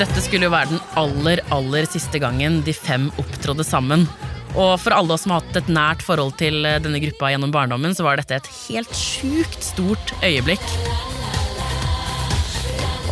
Dette 0.00 0.22
skulle 0.24 0.48
jo 0.48 0.54
være 0.54 0.70
den 0.70 0.80
aller, 0.96 1.42
aller 1.52 1.88
siste 1.92 2.16
gangen 2.22 2.62
de 2.64 2.72
fem 2.72 3.10
opptrådde 3.20 3.66
sammen. 3.68 4.06
Og 4.54 4.72
for 4.80 4.96
alle 4.96 5.12
oss 5.12 5.26
som 5.26 5.34
har 5.34 5.44
hatt 5.44 5.60
et 5.60 5.68
nært 5.68 6.06
forhold 6.06 6.32
til 6.40 6.64
eh, 6.64 6.78
denne 6.80 7.02
gruppa 7.04 7.34
gjennom 7.34 7.52
barndommen, 7.52 7.92
så 7.92 8.08
var 8.08 8.16
dette 8.22 8.40
et 8.40 8.50
helt 8.70 8.96
sjukt 8.96 9.60
stort 9.60 10.16
øyeblikk. 10.24 10.64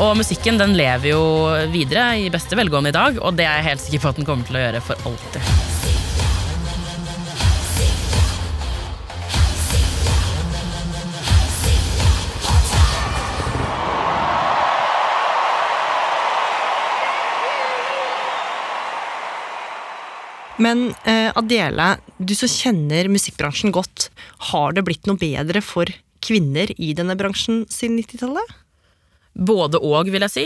Og 0.01 0.17
musikken 0.23 0.57
den 0.57 0.73
lever 0.81 1.13
jo 1.13 1.23
videre 1.75 2.15
i 2.17 2.33
beste 2.33 2.57
velgående 2.57 2.97
i 2.97 2.97
dag, 2.97 3.21
og 3.21 3.37
det 3.37 3.45
er 3.45 3.61
jeg 3.61 3.71
helt 3.75 3.87
sikker 3.91 4.07
på 4.07 4.15
at 4.15 4.25
den 4.25 4.33
kommer 4.33 4.49
til 4.49 4.57
å 4.57 4.69
gjøre 4.71 4.85
for 4.89 5.13
alltid. 5.13 5.64
Men 20.63 20.93
eh, 21.05 21.33
Adele, 21.35 21.97
du 22.19 22.35
som 22.39 22.51
kjenner 22.51 23.11
musikkbransjen 23.11 23.75
godt, 23.75 24.09
har 24.53 24.75
det 24.77 24.85
blitt 24.87 25.09
noe 25.11 25.19
bedre 25.19 25.63
for 25.65 25.91
kvinner 26.25 26.71
i 26.79 26.93
denne 26.97 27.17
bransjen 27.19 27.65
siden 27.73 27.99
90-tallet? 28.01 28.55
Både 29.35 29.81
og, 29.83 30.11
vil 30.15 30.23
jeg 30.29 30.33
si. 30.33 30.45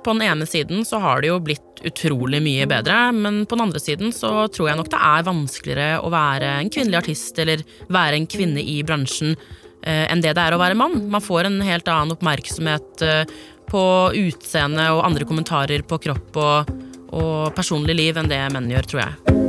På 0.00 0.14
den 0.14 0.24
ene 0.24 0.48
siden 0.48 0.84
så 0.88 1.00
har 1.02 1.20
det 1.20 1.28
jo 1.28 1.40
blitt 1.44 1.82
utrolig 1.84 2.40
mye 2.44 2.66
bedre, 2.68 3.10
men 3.12 3.42
på 3.48 3.56
den 3.56 3.66
andre 3.66 3.80
siden 3.82 4.14
så 4.16 4.46
tror 4.52 4.70
jeg 4.70 4.80
nok 4.80 4.90
det 4.92 5.00
er 5.10 5.26
vanskeligere 5.28 5.88
å 6.00 6.12
være 6.12 6.54
en 6.62 6.72
kvinnelig 6.72 7.02
artist 7.02 7.40
eller 7.40 7.64
være 7.92 8.16
en 8.16 8.28
kvinne 8.30 8.64
i 8.64 8.78
bransjen 8.86 9.34
eh, 9.36 10.06
enn 10.08 10.24
det 10.24 10.32
det 10.36 10.46
er 10.46 10.56
å 10.56 10.60
være 10.60 10.78
mann. 10.80 10.96
Man 11.12 11.24
får 11.24 11.50
en 11.50 11.60
helt 11.68 11.88
annen 11.92 12.16
oppmerksomhet 12.16 13.04
eh, 13.04 13.36
på 13.70 13.84
utseende 14.24 14.88
og 14.96 15.04
andre 15.06 15.28
kommentarer 15.28 15.84
på 15.84 16.00
kropp 16.08 16.40
og, 16.40 16.72
og 17.12 17.52
personlig 17.56 18.00
liv 18.00 18.20
enn 18.20 18.32
det 18.32 18.40
menn 18.56 18.72
gjør, 18.72 18.90
tror 18.92 19.04
jeg. 19.04 19.39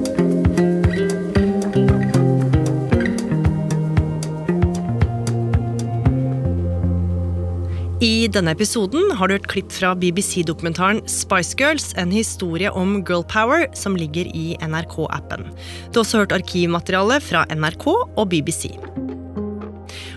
I 8.02 8.26
denne 8.34 8.56
episoden 8.56 9.12
har 9.14 9.30
du 9.30 9.36
et 9.36 9.46
klipp 9.46 9.70
fra 9.70 9.92
BBC-dokumentaren 9.94 11.04
Spice 11.06 11.54
Girls, 11.60 11.92
en 12.02 12.10
historie 12.10 12.72
om 12.74 12.96
girl 13.06 13.22
power 13.30 13.68
som 13.78 13.94
ligger 13.94 14.26
i 14.34 14.56
NRK-appen. 14.58 15.44
Du 15.92 16.00
har 16.00 16.02
også 16.02 16.24
hørt 16.24 16.34
arkivmateriale 16.34 17.20
fra 17.22 17.44
NRK 17.54 17.86
og 17.94 18.24
BBC. 18.32 18.72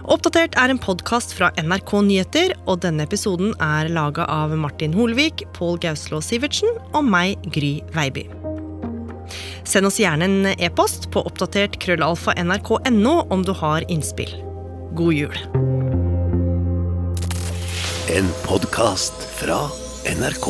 Oppdatert 0.09 0.57
er 0.57 0.73
en 0.73 0.81
podkast 0.81 1.37
fra 1.37 1.51
NRK 1.61 1.93
Nyheter, 2.09 2.55
og 2.65 2.81
denne 2.87 3.05
episoden 3.05 3.53
er 3.61 3.93
laga 3.93 4.25
av 4.33 4.57
Martin 4.57 4.97
Holvik, 4.97 5.45
Pål 5.53 5.77
Gauslå 5.85 6.23
Sivertsen 6.25 6.73
og 6.95 7.05
meg, 7.05 7.37
Gry 7.53 7.75
Veiby. 7.93 8.25
Send 9.69 9.91
oss 9.91 10.01
gjerne 10.01 10.25
en 10.31 10.55
e-post 10.57 11.11
på 11.13 11.21
oppdatert 11.29 11.77
krøllalfa 11.85 12.33
nrk.no 12.41 13.15
om 13.29 13.45
du 13.45 13.53
har 13.61 13.85
innspill. 13.93 14.33
God 14.97 15.21
jul. 15.21 15.94
En 18.09 18.29
podkast 18.45 19.15
fra 19.39 19.57
NRK. 20.05 20.47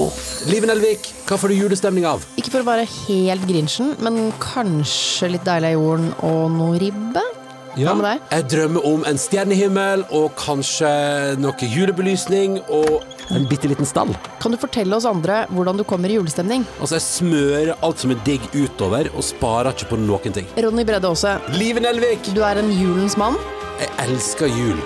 Liven 0.50 0.72
Elvik, 0.72 1.06
hva 1.28 1.36
får 1.38 1.52
du 1.52 1.56
julestemning 1.60 2.06
av? 2.08 2.24
Ikke 2.40 2.50
for 2.50 2.64
å 2.64 2.66
være 2.66 2.86
helt 2.88 3.44
grinchen, 3.46 3.92
men 4.02 4.32
kanskje 4.42 5.30
litt 5.36 5.44
deilig 5.46 5.70
av 5.70 5.76
jorden 5.76 6.08
og 6.26 6.40
noe 6.56 6.80
ribbe? 6.82 7.22
Hva 7.74 7.94
med 7.98 8.04
deg? 8.06 8.24
Jeg 8.30 8.46
drømmer 8.52 8.88
om 8.90 9.06
en 9.06 9.18
stjernehimmel 9.18 10.04
og 10.14 10.34
kanskje 10.38 10.90
noe 11.42 11.70
julebelysning 11.70 12.60
og 12.64 13.06
en 13.34 13.46
bitte 13.50 13.70
liten 13.70 13.88
stall. 13.88 14.10
Kan 14.42 14.54
du 14.54 14.58
fortelle 14.62 14.94
oss 14.98 15.06
andre 15.10 15.44
hvordan 15.54 15.78
du 15.78 15.86
kommer 15.86 16.10
i 16.10 16.18
julestemning? 16.18 16.66
Altså, 16.80 16.98
jeg 16.98 17.06
smører 17.06 17.72
alt 17.86 18.02
som 18.02 18.14
er 18.14 18.20
digg 18.26 18.46
utover, 18.54 19.10
og 19.14 19.26
sparer 19.26 19.74
ikke 19.74 19.92
på 19.94 20.02
noen 20.02 20.38
ting. 20.38 20.50
Ronny 20.58 20.86
Bredde 20.86 21.10
Aase. 21.10 21.38
Liven 21.58 21.86
Elvik! 21.90 22.34
Du 22.34 22.42
er 22.46 22.62
en 22.62 22.74
julens 22.74 23.18
mann. 23.18 23.38
Jeg 23.80 23.90
elsker 24.06 24.50
jul. 24.50 24.78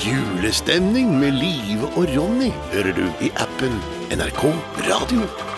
Julestemning 0.00 1.20
med 1.20 1.32
Live 1.32 1.84
og 1.84 2.08
Ronny 2.16 2.48
hører 2.72 2.96
du 2.96 3.04
i 3.20 3.28
appen 3.36 3.76
NRK 4.10 4.44
Radio. 4.88 5.51